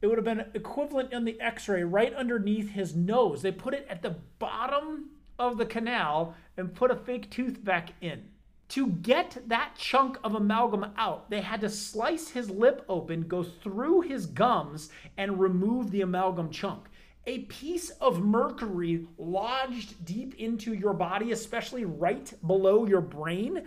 It 0.02 0.08
would 0.08 0.18
have 0.18 0.26
been 0.26 0.46
equivalent 0.54 1.14
in 1.14 1.26
the 1.26 1.40
X-ray 1.42 1.84
right 1.84 2.14
underneath 2.14 2.70
his 2.70 2.96
nose. 2.96 3.42
They 3.42 3.52
put 3.52 3.74
it 3.74 3.88
at 3.90 4.02
the 4.02 4.18
bottom 4.38 5.10
of 5.40 5.58
the 5.58 5.66
canal 5.66 6.36
and 6.58 6.76
put 6.76 6.92
a 6.92 6.96
fake 6.96 7.32
tooth 7.32 7.64
back 7.64 7.94
in. 8.02 8.30
To 8.70 8.88
get 8.88 9.38
that 9.48 9.76
chunk 9.78 10.18
of 10.24 10.34
amalgam 10.34 10.92
out, 10.98 11.30
they 11.30 11.42
had 11.42 11.62
to 11.62 11.70
slice 11.70 12.30
his 12.30 12.50
lip 12.50 12.84
open, 12.90 13.28
go 13.28 13.44
through 13.44 14.02
his 14.02 14.26
gums, 14.26 14.90
and 15.18 15.40
remove 15.40 15.92
the 15.92 16.02
amalgam 16.02 16.50
chunk 16.50 16.90
a 17.28 17.40
piece 17.40 17.90
of 18.02 18.24
mercury 18.24 19.08
lodged 19.18 20.06
deep 20.06 20.36
into 20.36 20.74
your 20.74 20.94
body, 20.94 21.32
especially 21.32 21.86
right 21.86 22.34
below 22.46 22.86
your 22.86 23.02
brain, 23.02 23.64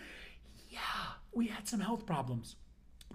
yeah, 0.69 0.79
we 1.33 1.47
had 1.49 1.67
some 1.69 1.81
health 1.81 2.07
problems. 2.07 2.57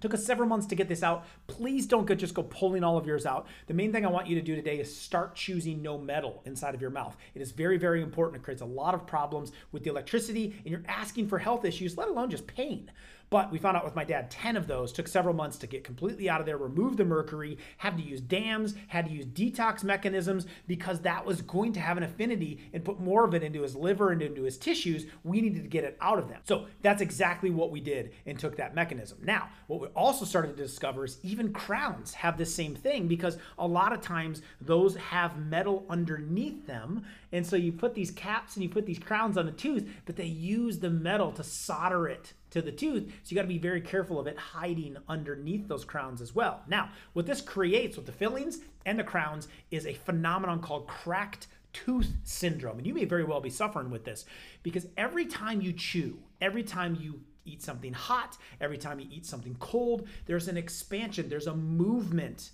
Took 0.02 0.16
us 0.16 0.26
several 0.26 0.50
months 0.50 0.66
to 0.66 0.76
get 0.76 0.90
this 0.90 1.02
out. 1.02 1.26
Please 1.48 1.88
don't 1.88 2.06
go, 2.06 2.14
just 2.14 2.34
go 2.34 2.44
pulling 2.44 2.84
all 2.84 2.98
of 2.98 3.06
yours 3.06 3.26
out. 3.26 3.48
The 3.68 3.74
main 3.74 3.94
thing 3.94 4.06
I 4.06 4.10
want 4.10 4.28
you 4.28 4.36
to 4.36 4.42
do 4.42 4.54
today 4.54 4.80
is 4.80 4.94
start 4.94 5.34
choosing 5.34 5.82
no 5.82 5.98
metal 5.98 6.42
inside 6.46 6.76
of 6.76 6.82
your 6.82 6.90
mouth. 6.90 7.16
It 7.36 7.42
is 7.42 7.54
very, 7.54 7.78
very 7.78 8.02
important. 8.02 8.42
It 8.42 8.44
creates 8.44 8.62
a 8.62 8.66
lot 8.66 8.96
of 8.96 9.08
problems 9.08 9.54
with 9.72 9.84
the 9.84 9.92
electricity, 9.92 10.56
and 10.66 10.72
you're 10.72 10.84
asking 10.90 11.30
for 11.30 11.40
health 11.40 11.64
issues, 11.64 11.96
let 11.96 12.10
alone 12.10 12.30
just 12.30 12.48
pain. 12.48 12.92
But 13.34 13.52
we 13.52 13.58
found 13.58 13.76
out 13.76 13.84
with 13.84 13.96
my 13.96 14.04
dad, 14.04 14.30
10 14.30 14.56
of 14.58 14.68
those 14.68 14.92
took 14.92 15.08
several 15.08 15.34
months 15.34 15.58
to 15.58 15.66
get 15.66 15.84
completely 15.84 16.30
out 16.30 16.40
of 16.40 16.46
there, 16.46 16.56
remove 16.56 16.98
the 16.98 17.04
mercury, 17.04 17.58
had 17.78 17.98
to 17.98 18.04
use 18.04 18.22
dams, 18.22 18.76
had 18.90 19.08
to 19.08 19.12
use 19.12 19.26
detox 19.26 19.84
mechanisms 19.84 20.46
because 20.68 21.00
that 21.00 21.26
was 21.26 21.42
going 21.42 21.74
to 21.74 21.80
have 21.80 21.98
an 21.98 22.04
affinity 22.04 22.60
and 22.74 22.86
put 22.86 23.00
more 23.00 23.26
of 23.26 23.34
it 23.34 23.42
into 23.42 23.64
his 23.64 23.76
liver 23.76 24.12
and 24.12 24.22
into 24.22 24.44
his 24.44 24.60
tissues. 24.60 25.08
We 25.24 25.42
needed 25.42 25.64
to 25.64 25.68
get 25.68 25.84
it 25.84 25.98
out 26.00 26.20
of 26.20 26.30
them. 26.30 26.42
So 26.44 26.68
that's 26.84 27.02
exactly 27.02 27.50
what 27.50 27.72
we 27.72 27.80
did 27.80 28.14
and 28.28 28.38
took 28.38 28.56
that 28.58 28.76
mechanism. 28.76 29.18
Now, 29.24 29.50
what 29.66 29.82
we 29.82 29.88
also 29.96 30.26
started 30.26 30.56
to 30.56 30.62
discover 30.62 31.04
is 31.04 31.18
even 31.24 31.54
crowns 31.54 32.14
have 32.14 32.38
the 32.38 32.46
same 32.46 32.76
thing 32.76 33.08
because 33.08 33.40
a 33.58 33.66
lot 33.66 33.94
of 33.94 34.02
times 34.02 34.44
those 34.62 34.96
have 34.98 35.40
metal 35.40 35.88
underneath 35.90 36.68
them. 36.68 37.04
And 37.32 37.44
so 37.44 37.56
you 37.56 37.72
put 37.72 37.96
these 37.96 38.12
caps 38.12 38.56
and 38.56 38.62
you 38.62 38.70
put 38.70 38.86
these 38.86 39.00
crowns 39.00 39.40
on 39.40 39.48
the 39.48 39.52
tooth, 39.52 39.90
but 40.06 40.18
they 40.18 40.26
use 40.26 40.78
the 40.78 40.92
metal 40.92 41.32
to 41.32 41.44
solder 41.44 42.08
it 42.08 42.34
to 42.54 42.62
the 42.62 42.72
tooth. 42.72 43.12
So 43.24 43.30
you 43.30 43.36
got 43.36 43.42
to 43.42 43.48
be 43.48 43.58
very 43.58 43.82
careful 43.82 44.20
of 44.20 44.28
it 44.28 44.38
hiding 44.38 44.98
underneath 45.10 45.68
those 45.68 45.84
crowns 45.84 46.22
as 46.22 46.34
well. 46.34 46.62
Now, 46.68 46.90
what 47.14 47.26
this 47.26 47.42
creates 47.42 47.98
with 47.98 48.06
the 48.06 48.12
fillings 48.12 48.60
and 48.86 48.98
the 48.98 49.04
crowns 49.04 49.48
is 49.72 49.86
a 49.86 49.94
phenomenon 49.94 50.62
called 50.62 50.88
cracked 50.88 51.48
tooth 51.74 52.14
syndrome. 52.24 52.78
And 52.78 52.86
you 52.86 52.94
may 52.94 53.06
very 53.06 53.24
well 53.24 53.42
be 53.42 53.50
suffering 53.50 53.90
with 53.90 54.06
this 54.06 54.26
because 54.62 54.86
every 54.98 55.26
time 55.26 55.62
you 55.62 55.74
chew, 55.74 56.20
every 56.40 56.64
time 56.64 56.96
you 57.02 57.22
eat 57.46 57.64
something 57.64 57.94
hot, 57.94 58.38
every 58.62 58.78
time 58.78 59.00
you 59.00 59.08
eat 59.10 59.26
something 59.26 59.56
cold, 59.60 60.08
there's 60.28 60.48
an 60.48 60.56
expansion, 60.56 61.30
there's 61.30 61.48
a 61.48 61.56
movement 61.56 62.52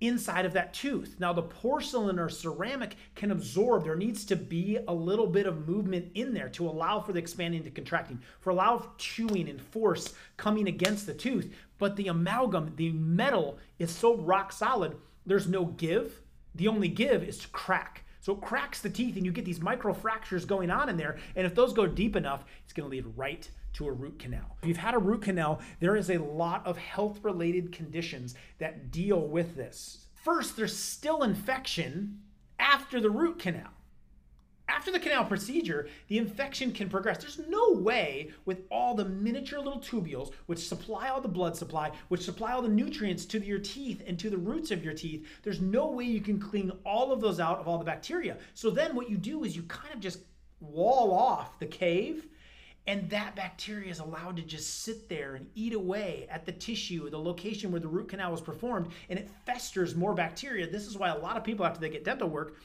inside 0.00 0.44
of 0.44 0.52
that 0.52 0.74
tooth. 0.74 1.16
Now, 1.18 1.32
the 1.32 1.42
porcelain 1.42 2.18
or 2.18 2.28
ceramic 2.28 2.96
can 3.14 3.30
absorb. 3.30 3.84
There 3.84 3.96
needs 3.96 4.24
to 4.26 4.36
be 4.36 4.78
a 4.88 4.94
little 4.94 5.26
bit 5.26 5.46
of 5.46 5.68
movement 5.68 6.10
in 6.14 6.34
there 6.34 6.48
to 6.50 6.68
allow 6.68 7.00
for 7.00 7.12
the 7.12 7.18
expanding 7.18 7.62
to 7.64 7.70
contracting, 7.70 8.20
for 8.40 8.50
allow 8.50 8.90
chewing 8.98 9.48
and 9.48 9.60
force 9.60 10.14
coming 10.36 10.68
against 10.68 11.06
the 11.06 11.14
tooth. 11.14 11.52
But 11.78 11.96
the 11.96 12.08
amalgam, 12.08 12.74
the 12.76 12.92
metal, 12.92 13.58
is 13.78 13.90
so 13.90 14.16
rock 14.16 14.52
solid, 14.52 14.96
there's 15.26 15.48
no 15.48 15.66
give. 15.66 16.20
The 16.54 16.68
only 16.68 16.88
give 16.88 17.22
is 17.22 17.38
to 17.38 17.48
crack. 17.48 18.03
So 18.24 18.32
it 18.32 18.40
cracks 18.40 18.80
the 18.80 18.88
teeth 18.88 19.16
and 19.16 19.26
you 19.26 19.32
get 19.32 19.44
these 19.44 19.58
microfractures 19.58 20.46
going 20.46 20.70
on 20.70 20.88
in 20.88 20.96
there. 20.96 21.18
And 21.36 21.46
if 21.46 21.54
those 21.54 21.74
go 21.74 21.86
deep 21.86 22.16
enough, 22.16 22.46
it's 22.64 22.72
going 22.72 22.88
to 22.88 22.96
lead 22.96 23.04
right 23.18 23.46
to 23.74 23.86
a 23.86 23.92
root 23.92 24.18
canal. 24.18 24.56
If 24.62 24.68
you've 24.68 24.78
had 24.78 24.94
a 24.94 24.98
root 24.98 25.20
canal, 25.20 25.60
there 25.78 25.94
is 25.94 26.08
a 26.08 26.16
lot 26.16 26.66
of 26.66 26.78
health 26.78 27.18
related 27.22 27.70
conditions 27.70 28.34
that 28.60 28.90
deal 28.90 29.20
with 29.20 29.56
this. 29.56 30.06
First, 30.14 30.56
there's 30.56 30.74
still 30.74 31.22
infection 31.22 32.22
after 32.58 32.98
the 32.98 33.10
root 33.10 33.38
canal. 33.38 33.68
After 34.66 34.90
the 34.90 34.98
canal 34.98 35.24
procedure, 35.24 35.88
the 36.08 36.18
infection 36.18 36.72
can 36.72 36.88
progress. 36.88 37.18
There's 37.18 37.38
no 37.48 37.72
way 37.72 38.30
with 38.46 38.62
all 38.70 38.94
the 38.94 39.04
miniature 39.04 39.58
little 39.58 39.80
tubules, 39.80 40.32
which 40.46 40.66
supply 40.66 41.08
all 41.08 41.20
the 41.20 41.28
blood 41.28 41.56
supply, 41.56 41.92
which 42.08 42.22
supply 42.22 42.52
all 42.52 42.62
the 42.62 42.68
nutrients 42.68 43.26
to 43.26 43.44
your 43.44 43.58
teeth 43.58 44.02
and 44.06 44.18
to 44.18 44.30
the 44.30 44.38
roots 44.38 44.70
of 44.70 44.82
your 44.82 44.94
teeth, 44.94 45.26
there's 45.42 45.60
no 45.60 45.90
way 45.90 46.04
you 46.04 46.20
can 46.20 46.40
clean 46.40 46.72
all 46.84 47.12
of 47.12 47.20
those 47.20 47.40
out 47.40 47.58
of 47.58 47.68
all 47.68 47.78
the 47.78 47.84
bacteria. 47.84 48.38
So 48.54 48.70
then 48.70 48.96
what 48.96 49.10
you 49.10 49.18
do 49.18 49.44
is 49.44 49.54
you 49.54 49.64
kind 49.64 49.94
of 49.94 50.00
just 50.00 50.20
wall 50.60 51.12
off 51.12 51.58
the 51.58 51.66
cave 51.66 52.26
and 52.86 53.08
that 53.08 53.34
bacteria 53.34 53.90
is 53.90 53.98
allowed 53.98 54.36
to 54.36 54.42
just 54.42 54.82
sit 54.82 55.08
there 55.08 55.36
and 55.36 55.46
eat 55.54 55.72
away 55.72 56.26
at 56.30 56.44
the 56.44 56.52
tissue, 56.52 57.08
the 57.08 57.18
location 57.18 57.70
where 57.70 57.80
the 57.80 57.88
root 57.88 58.08
canal 58.08 58.30
was 58.30 58.42
performed, 58.42 58.88
and 59.08 59.18
it 59.18 59.30
festers 59.46 59.94
more 59.94 60.14
bacteria. 60.14 60.68
This 60.68 60.86
is 60.86 60.98
why 60.98 61.08
a 61.08 61.18
lot 61.18 61.38
of 61.38 61.44
people, 61.44 61.64
after 61.64 61.80
they 61.80 61.88
get 61.88 62.04
dental 62.04 62.28
work, 62.28 62.56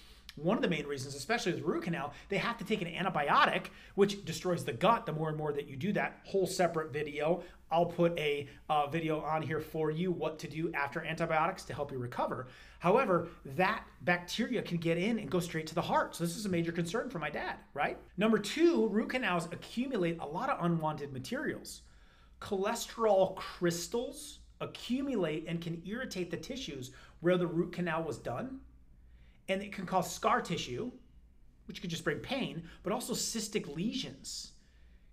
one 0.44 0.58
of 0.58 0.62
the 0.64 0.70
main 0.70 0.86
reasons, 0.86 1.16
especially 1.16 1.54
with 1.54 1.64
root 1.64 1.84
canal, 1.84 2.14
they 2.30 2.38
have 2.38 2.58
to 2.58 2.64
take 2.64 2.82
an 2.82 2.88
antibiotic, 2.88 3.68
which 3.96 4.24
destroys 4.26 4.64
the 4.64 4.74
gut 4.74 5.06
the 5.06 5.14
more 5.14 5.30
and 5.30 5.38
more 5.38 5.52
that 5.54 5.68
you 5.68 5.76
do 5.76 5.94
that. 5.94 6.20
Whole 6.24 6.48
separate 6.48 6.92
video. 6.92 7.44
I'll 7.72 7.86
put 7.86 8.18
a 8.18 8.48
uh, 8.70 8.88
video 8.88 9.22
on 9.22 9.42
here 9.42 9.60
for 9.60 9.92
you 9.92 10.12
what 10.12 10.40
to 10.40 10.48
do 10.48 10.72
after 10.74 11.04
antibiotics 11.04 11.64
to 11.66 11.74
help 11.74 11.92
you 11.92 12.00
recover. 12.00 12.48
However, 12.80 13.28
that 13.46 13.84
bacteria 14.02 14.62
can 14.62 14.78
get 14.78 14.98
in 14.98 15.20
and 15.20 15.30
go 15.30 15.40
straight 15.40 15.68
to 15.68 15.76
the 15.76 15.82
heart. 15.82 16.16
So 16.16 16.24
this 16.24 16.36
is 16.36 16.46
a 16.46 16.50
major 16.50 16.72
concern 16.72 17.10
for 17.10 17.20
my 17.20 17.30
dad, 17.30 17.58
right? 17.74 17.98
Number 18.18 18.40
two, 18.40 18.88
root 18.88 19.10
canals 19.10 19.46
accumulate 19.52 20.18
a 20.20 20.26
lot 20.26 20.50
of 20.50 20.64
unwanted 20.66 21.14
materials. 21.14 21.84
Cholesterol 22.42 23.36
crystals 23.36 24.40
accumulate 24.62 25.46
and 25.48 25.62
can 25.62 25.82
irritate 25.86 26.32
the 26.32 26.38
tissues 26.38 26.92
where 27.20 27.38
the 27.38 27.48
root 27.48 27.72
canal 27.72 28.04
was 28.04 28.18
done 28.18 28.60
and 29.50 29.62
it 29.62 29.74
can 29.74 29.86
cause 29.86 30.14
scar 30.14 30.42
tissue, 30.42 30.92
which 31.66 31.82
could 31.82 31.90
just 31.90 32.04
bring 32.04 32.20
pain, 32.20 32.64
but 32.84 32.94
also 32.94 33.14
cystic 33.14 33.76
lesions. 33.76 34.52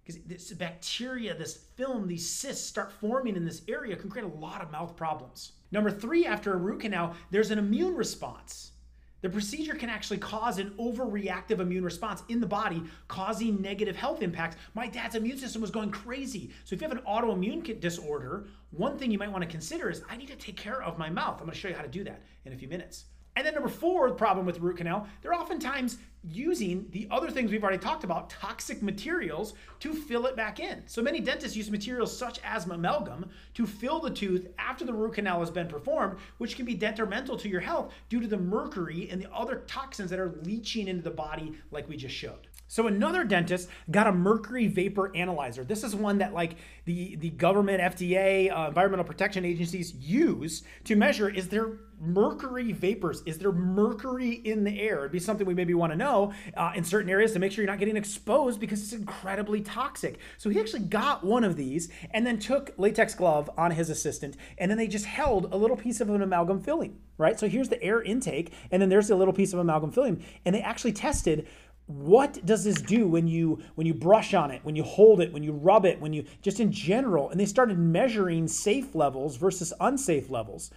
Because 0.05 0.23
this 0.23 0.53
bacteria, 0.53 1.37
this 1.37 1.57
film, 1.75 2.07
these 2.07 2.31
cysts 2.31 2.65
start 2.65 2.93
forming 2.93 3.35
in 3.35 3.45
this 3.45 3.63
area 3.67 3.97
can 3.97 4.09
create 4.09 4.31
a 4.31 4.39
lot 4.39 4.63
of 4.63 4.71
mouth 4.71 4.95
problems. 4.95 5.53
Number 5.73 5.91
three, 5.91 6.27
after 6.27 6.53
a 6.53 6.59
root 6.59 6.83
canal, 6.83 7.15
there's 7.33 7.51
an 7.51 7.59
immune 7.59 7.97
response. 7.97 8.73
The 9.23 9.31
procedure 9.31 9.75
can 9.75 9.91
actually 9.91 10.19
cause 10.19 10.59
an 10.59 10.75
overreactive 10.79 11.59
immune 11.59 11.83
response 11.83 12.23
in 12.29 12.39
the 12.39 12.47
body, 12.47 12.85
causing 13.09 13.61
negative 13.61 13.97
health 13.97 14.23
impacts. 14.23 14.57
My 14.75 14.87
dad's 14.87 15.17
immune 15.17 15.39
system 15.39 15.63
was 15.63 15.71
going 15.73 15.91
crazy. 15.91 16.51
So, 16.65 16.75
if 16.75 16.81
you 16.81 16.89
have 16.89 16.97
an 16.97 17.03
autoimmune 17.05 17.81
disorder, 17.81 18.47
one 18.71 18.97
thing 18.97 19.11
you 19.11 19.19
might 19.19 19.33
want 19.33 19.43
to 19.43 19.51
consider 19.51 19.91
is 19.91 20.03
I 20.09 20.17
need 20.17 20.29
to 20.29 20.37
take 20.37 20.57
care 20.57 20.83
of 20.83 20.99
my 20.99 21.11
mouth. 21.11 21.41
I'm 21.41 21.47
going 21.47 21.53
to 21.53 21.59
show 21.59 21.69
you 21.69 21.75
how 21.75 21.83
to 21.83 21.89
do 21.89 22.05
that 22.05 22.23
in 22.45 22.53
a 22.53 22.57
few 22.57 22.69
minutes. 22.69 23.07
And 23.37 23.47
then 23.47 23.55
number 23.55 23.69
four, 23.69 24.09
the 24.09 24.15
problem 24.15 24.47
with 24.47 24.61
root 24.61 24.79
canal, 24.79 25.07
they're 25.21 25.35
oftentimes 25.35 25.99
using 26.25 26.87
the 26.91 27.07
other 27.11 27.31
things 27.31 27.51
we've 27.51 27.63
already 27.63 27.79
talked 27.79 28.03
about, 28.03 28.31
toxic 28.31 28.83
materials, 28.83 29.55
to 29.79 29.95
fill 29.95 30.27
it 30.27 30.35
back 30.35 30.59
in. 30.59 30.83
So 30.87 31.03
many 31.03 31.21
dentists 31.21 31.57
use 31.57 31.71
materials 31.71 32.17
such 32.17 32.41
as 32.43 32.67
amalgam 32.67 33.31
to 33.55 33.67
fill 33.67 34.01
the 34.01 34.11
tooth 34.11 34.49
after 34.59 34.85
the 34.85 34.93
root 34.93 35.15
canal 35.15 35.41
has 35.41 35.51
been 35.51 35.69
performed, 35.69 36.19
which 36.39 36.57
can 36.57 36.65
be 36.65 36.75
detrimental 36.75 37.37
to 37.37 37.49
your 37.49 37.61
health 37.61 37.93
due 38.09 38.21
to 38.21 38.27
the 38.27 38.39
mercury 38.39 39.09
and 39.11 39.23
the 39.23 39.33
other 39.33 39.63
toxins 39.67 40.11
that 40.11 40.19
are 40.19 40.41
leaching 40.43 40.89
into 40.89 41.03
the 41.03 41.11
body, 41.11 41.53
like 41.71 41.89
we 41.89 41.97
just 41.97 42.15
showed. 42.15 42.49
So 42.69 42.89
another 42.89 43.23
dentist 43.23 43.69
got 43.91 44.07
a 44.07 44.13
mercury 44.13 44.67
vapor 44.67 45.15
analyzer. 45.15 45.63
This 45.63 45.85
is 45.85 45.95
one 45.95 46.19
that 46.19 46.35
like 46.35 46.57
the 46.85 47.15
the 47.17 47.31
government, 47.31 47.81
FDA, 47.81 48.51
uh, 48.51 48.69
environmental 48.69 49.05
protection 49.05 49.45
agencies 49.45 49.95
use 49.95 50.65
to 50.85 50.97
measure 50.97 51.29
is 51.29 51.49
there 51.49 51.75
mercury 52.01 52.73
vapors? 52.73 53.23
Is 53.27 53.39
there 53.39 53.53
mercury 53.53 54.31
in 54.31 54.65
the 54.65 54.81
air? 54.81 55.01
It'd 55.01 55.13
be 55.13 55.19
something 55.19 55.47
we 55.47 55.55
maybe 55.55 55.75
want 55.75 55.93
to 55.93 55.97
know 55.97 56.33
uh, 56.57 56.73
in 56.75 56.85
certain 56.85 57.11
areas 57.11 57.33
to 57.33 57.39
make 57.39 57.53
sure 57.53 57.65
you're 57.65 57.73
not 57.73 57.79
getting 57.79 57.97
exposed 57.97 58.61
because 58.61 58.83
it's 58.83 58.93
incredibly 58.93 59.61
toxic. 59.61 60.19
So 60.39 60.51
he 60.51 60.61
actually 60.61 60.85
got 60.85 61.25
one 61.25 61.45
of 61.45 61.57
these 61.57 61.89
and 62.11 62.27
then 62.27 62.39
took 62.39 62.73
latex 62.77 63.15
glove 63.15 63.51
on 63.57 63.71
his 63.71 63.91
assistant 63.91 64.37
and 64.59 64.71
then 64.71 64.79
they 64.79 64.89
just 64.89 65.07
held 65.07 65.53
a 65.53 65.57
little 65.57 65.77
piece 65.77 66.01
of 66.01 66.11
an 66.11 66.23
amalgam 66.23 66.61
filling, 66.61 66.99
right? 67.19 67.39
So 67.39 67.49
here's 67.49 67.69
the 67.69 67.83
air 67.83 68.03
intake 68.03 68.53
and 68.71 68.81
then 68.81 68.89
there's 68.89 69.11
a 69.11 69.17
little 69.17 69.35
piece 69.35 69.53
of 69.53 69.59
amalgam 69.59 69.91
filling 69.91 70.25
and 70.45 70.55
they 70.55 70.63
actually 70.63 70.93
tested 70.93 71.47
what 71.87 72.45
does 72.45 72.65
this 72.65 72.81
do 72.83 73.07
when 73.07 73.29
you 73.29 73.63
when 73.77 73.87
you 73.87 73.95
brush 73.95 74.35
on 74.35 74.51
it 74.51 74.61
when 74.65 74.75
you 74.75 74.83
hold 74.83 75.21
it 75.21 75.33
when 75.33 75.45
you 75.45 75.53
rub 75.53 75.85
it 75.85 76.01
when 76.01 76.13
you 76.13 76.25
just 76.43 76.59
in 76.59 76.73
general 76.73 77.31
and 77.31 77.39
they 77.39 77.47
started 77.47 77.79
measuring 77.79 78.49
safe 78.49 78.95
levels 78.97 79.37
versus 79.37 79.73
unsafe 79.79 80.29
levels 80.29 80.73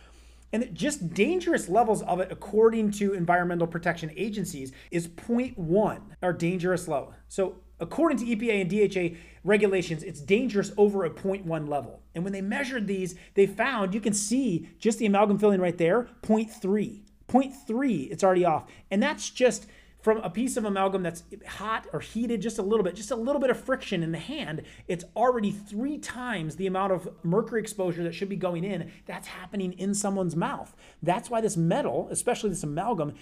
and 0.51 0.74
just 0.74 1.13
dangerous 1.13 1.70
levels 1.70 2.01
of 2.03 2.20
it 2.20 2.32
according 2.32 2.91
to 2.91 3.13
environmental 3.13 3.68
protection 3.68 4.12
agencies 4.15 4.72
is 4.91 5.08
0.1 5.08 6.01
are 6.22 6.34
dangerous 6.34 6.88
level 6.88 7.13
so 7.27 7.58
according 7.79 8.18
to 8.18 8.25
epa 8.25 8.62
and 8.62 8.70
dha 8.70 9.18
regulations 9.44 10.03
it's 10.03 10.22
dangerous 10.22 10.72
over 10.77 11.06
a 11.06 11.10
0.1 11.10 11.68
level. 11.68 12.01
And 12.13 12.24
when 12.24 12.34
they 12.34 12.41
measured 12.41 12.88
these 12.88 13.15
they 13.36 13.48
found 13.48 13.94
you 13.94 14.01
can 14.01 14.13
see 14.13 14.70
just 14.79 15.00
the 15.00 15.06
amalgam 15.06 15.39
filling 15.39 15.62
right 15.62 15.77
there 15.77 16.10
0.3 16.24 17.01
0.3 17.27 18.12
it's 18.12 18.24
already 18.24 18.46
off. 18.46 18.65
And 18.91 19.01
that's 19.01 19.29
just 19.29 19.68
from 20.01 20.18
a 20.20 20.29
piece 20.29 20.56
of 20.56 20.65
amalgam 20.65 21.03
that's 21.03 21.24
hot 21.48 21.88
or 21.91 22.00
heated 22.00 22.41
just 22.41 22.58
a 22.58 22.62
little 22.62 22.84
bit, 22.84 22.96
just 22.96 23.12
a 23.12 23.15
little 23.15 23.41
bit 23.41 23.50
of 23.50 23.60
friction 23.60 24.01
in 24.01 24.12
the 24.12 24.20
hand, 24.20 24.62
it's 24.88 25.03
already 25.15 25.51
three 25.51 25.98
times 25.98 26.56
the 26.56 26.68
amount 26.68 26.94
of 26.94 27.10
mercury 27.24 27.60
exposure 27.60 28.03
that 28.03 28.15
should 28.15 28.29
be 28.29 28.36
going 28.36 28.63
in. 28.63 28.91
That's 29.06 29.27
happening 29.27 29.74
in 29.74 29.94
someone's 29.94 30.36
mouth. 30.36 30.75
That's 31.03 31.29
why 31.29 31.41
this 31.41 31.58
metal, 31.58 32.08
especially 32.12 32.50
this 32.50 32.63
amalgam, 32.63 33.13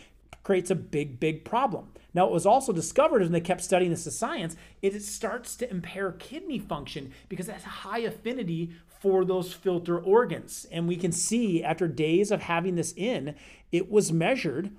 creates 0.43 0.69
a 0.69 0.75
big, 0.75 1.19
big 1.19 1.43
problem. 1.43 1.89
Now, 2.13 2.25
it 2.27 2.31
was 2.31 2.45
also 2.45 2.71
discovered 2.71 3.21
when 3.21 3.31
they 3.31 3.41
kept 3.41 3.61
studying 3.61 3.91
this 3.91 4.07
as 4.07 4.17
science, 4.17 4.55
it 4.81 5.01
starts 5.01 5.55
to 5.57 5.69
impair 5.69 6.13
kidney 6.13 6.57
function 6.57 7.11
because 7.27 7.49
it 7.49 7.53
has 7.53 7.63
high 7.63 7.99
affinity 7.99 8.71
for 9.01 9.25
those 9.25 9.53
filter 9.53 9.99
organs. 9.99 10.65
And 10.71 10.87
we 10.87 10.95
can 10.95 11.11
see 11.11 11.63
after 11.63 11.87
days 11.87 12.31
of 12.31 12.43
having 12.43 12.75
this 12.75 12.93
in, 12.95 13.35
it 13.71 13.91
was 13.91 14.11
measured 14.11 14.71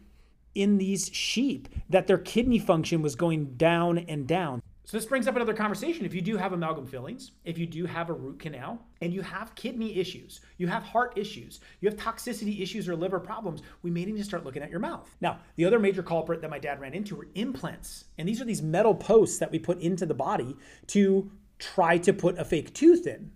in 0.55 0.79
these 0.79 1.11
sheep 1.13 1.69
that 1.89 2.07
their 2.07 2.19
kidney 2.19 2.59
function 2.59 3.03
was 3.03 3.15
going 3.15 3.57
down 3.57 3.99
and 3.99 4.27
down. 4.27 4.63
So 4.89 4.97
this 4.97 5.05
brings 5.05 5.29
up 5.29 5.37
another 5.37 5.53
conversation. 5.53 6.07
If 6.07 6.15
you 6.15 6.23
do 6.23 6.39
have 6.39 6.55
amalgam 6.55 6.87
fillings, 6.87 7.33
if 7.45 7.59
you 7.59 7.67
do 7.67 7.85
have 7.85 8.09
a 8.09 8.15
root 8.15 8.39
canal, 8.39 8.81
and 9.03 9.13
you 9.13 9.21
have 9.21 9.55
kidney 9.55 9.99
issues, 9.99 10.41
you 10.57 10.67
have 10.67 10.83
heart 10.83 11.13
issues, 11.15 11.61
you 11.81 11.91
have 11.91 11.99
toxicity 11.99 12.63
issues 12.63 12.89
or 12.89 12.97
liver 12.97 13.21
problems, 13.21 13.61
we 13.83 13.91
may 13.91 14.07
need 14.07 14.17
to 14.17 14.25
start 14.25 14.47
looking 14.47 14.63
at 14.63 14.71
your 14.71 14.81
mouth. 14.81 15.15
Now, 15.21 15.41
the 15.57 15.67
other 15.67 15.79
major 15.79 16.03
culprit 16.03 16.41
that 16.41 16.49
my 16.49 16.59
dad 16.59 16.81
ran 16.81 16.95
into 16.95 17.17
were 17.17 17.29
implants. 17.35 18.07
And 18.17 18.27
these 18.27 18.41
are 18.41 18.47
these 18.47 18.63
metal 18.63 18.95
posts 18.95 19.39
that 19.41 19.53
we 19.53 19.59
put 19.59 19.79
into 19.83 20.07
the 20.07 20.15
body 20.15 20.57
to 20.87 21.31
try 21.59 21.99
to 21.99 22.15
put 22.15 22.39
a 22.39 22.45
fake 22.47 22.73
tooth 22.73 23.07
in. 23.07 23.31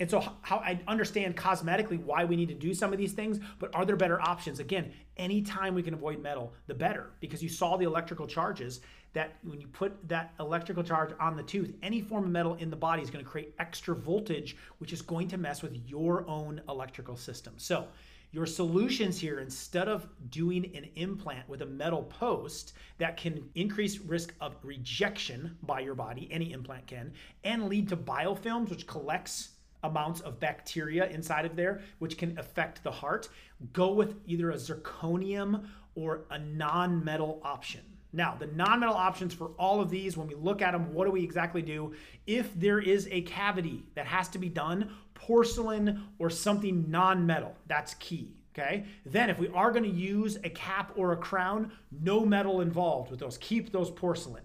And 0.00 0.10
so, 0.10 0.24
how 0.40 0.56
I 0.56 0.80
understand 0.88 1.36
cosmetically 1.36 2.02
why 2.02 2.24
we 2.24 2.34
need 2.34 2.48
to 2.48 2.54
do 2.54 2.72
some 2.72 2.90
of 2.90 2.98
these 2.98 3.12
things, 3.12 3.38
but 3.58 3.72
are 3.74 3.84
there 3.84 3.96
better 3.96 4.18
options? 4.18 4.58
Again, 4.58 4.90
anytime 5.18 5.74
we 5.74 5.82
can 5.82 5.92
avoid 5.92 6.22
metal, 6.22 6.54
the 6.66 6.74
better, 6.74 7.10
because 7.20 7.42
you 7.42 7.50
saw 7.50 7.76
the 7.76 7.84
electrical 7.84 8.26
charges 8.26 8.80
that 9.12 9.36
when 9.42 9.60
you 9.60 9.66
put 9.66 10.08
that 10.08 10.32
electrical 10.40 10.82
charge 10.82 11.10
on 11.20 11.36
the 11.36 11.42
tooth, 11.42 11.74
any 11.82 12.00
form 12.00 12.24
of 12.24 12.30
metal 12.30 12.54
in 12.54 12.70
the 12.70 12.76
body 12.76 13.02
is 13.02 13.10
going 13.10 13.22
to 13.22 13.30
create 13.30 13.54
extra 13.58 13.94
voltage, 13.94 14.56
which 14.78 14.94
is 14.94 15.02
going 15.02 15.28
to 15.28 15.36
mess 15.36 15.60
with 15.60 15.76
your 15.86 16.26
own 16.26 16.62
electrical 16.68 17.16
system. 17.16 17.52
So, 17.58 17.86
your 18.32 18.46
solutions 18.46 19.18
here, 19.18 19.40
instead 19.40 19.88
of 19.88 20.06
doing 20.30 20.64
an 20.74 20.86
implant 20.94 21.46
with 21.46 21.60
a 21.60 21.66
metal 21.66 22.04
post 22.04 22.72
that 22.96 23.18
can 23.18 23.44
increase 23.54 23.98
risk 23.98 24.32
of 24.40 24.56
rejection 24.62 25.58
by 25.64 25.80
your 25.80 25.96
body, 25.96 26.26
any 26.30 26.52
implant 26.52 26.86
can, 26.86 27.12
and 27.44 27.68
lead 27.68 27.88
to 27.88 27.96
biofilms, 27.96 28.70
which 28.70 28.86
collects 28.86 29.50
amounts 29.82 30.20
of 30.20 30.40
bacteria 30.40 31.08
inside 31.08 31.44
of 31.44 31.56
there, 31.56 31.80
which 31.98 32.18
can 32.18 32.38
affect 32.38 32.82
the 32.82 32.90
heart, 32.90 33.28
go 33.72 33.92
with 33.92 34.16
either 34.26 34.50
a 34.50 34.56
zirconium 34.56 35.66
or 35.94 36.24
a 36.30 36.38
non 36.38 37.04
metal 37.04 37.40
option. 37.44 37.80
Now, 38.12 38.36
the 38.38 38.46
non 38.48 38.80
metal 38.80 38.94
options 38.94 39.34
for 39.34 39.52
all 39.58 39.80
of 39.80 39.90
these, 39.90 40.16
when 40.16 40.26
we 40.26 40.34
look 40.34 40.62
at 40.62 40.72
them, 40.72 40.92
what 40.92 41.04
do 41.04 41.10
we 41.12 41.22
exactly 41.22 41.62
do? 41.62 41.94
If 42.26 42.52
there 42.54 42.80
is 42.80 43.08
a 43.10 43.22
cavity 43.22 43.84
that 43.94 44.06
has 44.06 44.28
to 44.30 44.38
be 44.38 44.48
done, 44.48 44.90
porcelain 45.14 46.08
or 46.18 46.30
something 46.30 46.90
non 46.90 47.26
metal, 47.26 47.54
that's 47.66 47.94
key. 47.94 48.34
Okay. 48.52 48.84
Then, 49.06 49.30
if 49.30 49.38
we 49.38 49.48
are 49.48 49.70
going 49.70 49.84
to 49.84 49.88
use 49.88 50.36
a 50.42 50.50
cap 50.50 50.92
or 50.96 51.12
a 51.12 51.16
crown, 51.16 51.70
no 52.02 52.24
metal 52.26 52.60
involved 52.60 53.10
with 53.10 53.20
those. 53.20 53.38
Keep 53.38 53.70
those 53.70 53.90
porcelain. 53.90 54.42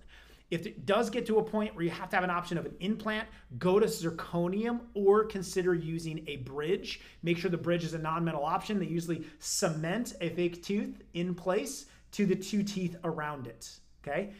If 0.56 0.66
it 0.66 0.86
does 0.86 1.10
get 1.10 1.26
to 1.26 1.40
a 1.40 1.44
point 1.44 1.76
where 1.76 1.84
you 1.84 1.92
have 1.92 2.10
to 2.12 2.16
have 2.16 2.24
an 2.24 2.30
option 2.30 2.58
of 2.58 2.66
an 2.66 2.76
implant, 2.80 3.28
go 3.60 3.78
to 3.78 3.88
zirconium 3.88 4.80
or 4.94 5.26
consider 5.26 5.74
using 5.74 6.24
a 6.28 6.38
bridge. 6.38 7.02
Make 7.24 7.38
sure 7.38 7.52
the 7.52 7.58
bridge 7.58 7.84
is 7.84 7.94
a 7.94 7.98
non 7.98 8.24
metal 8.24 8.46
option. 8.46 8.80
They 8.80 8.86
usually 8.86 9.26
cement 9.40 10.14
a 10.22 10.30
fake 10.30 10.64
tooth 10.64 11.04
in 11.14 11.36
place 11.36 11.88
to 12.14 12.26
the 12.26 12.38
two 12.38 12.64
teeth 12.64 12.96
around 13.04 13.48
it. 13.48 13.70
Okay. 14.02 14.32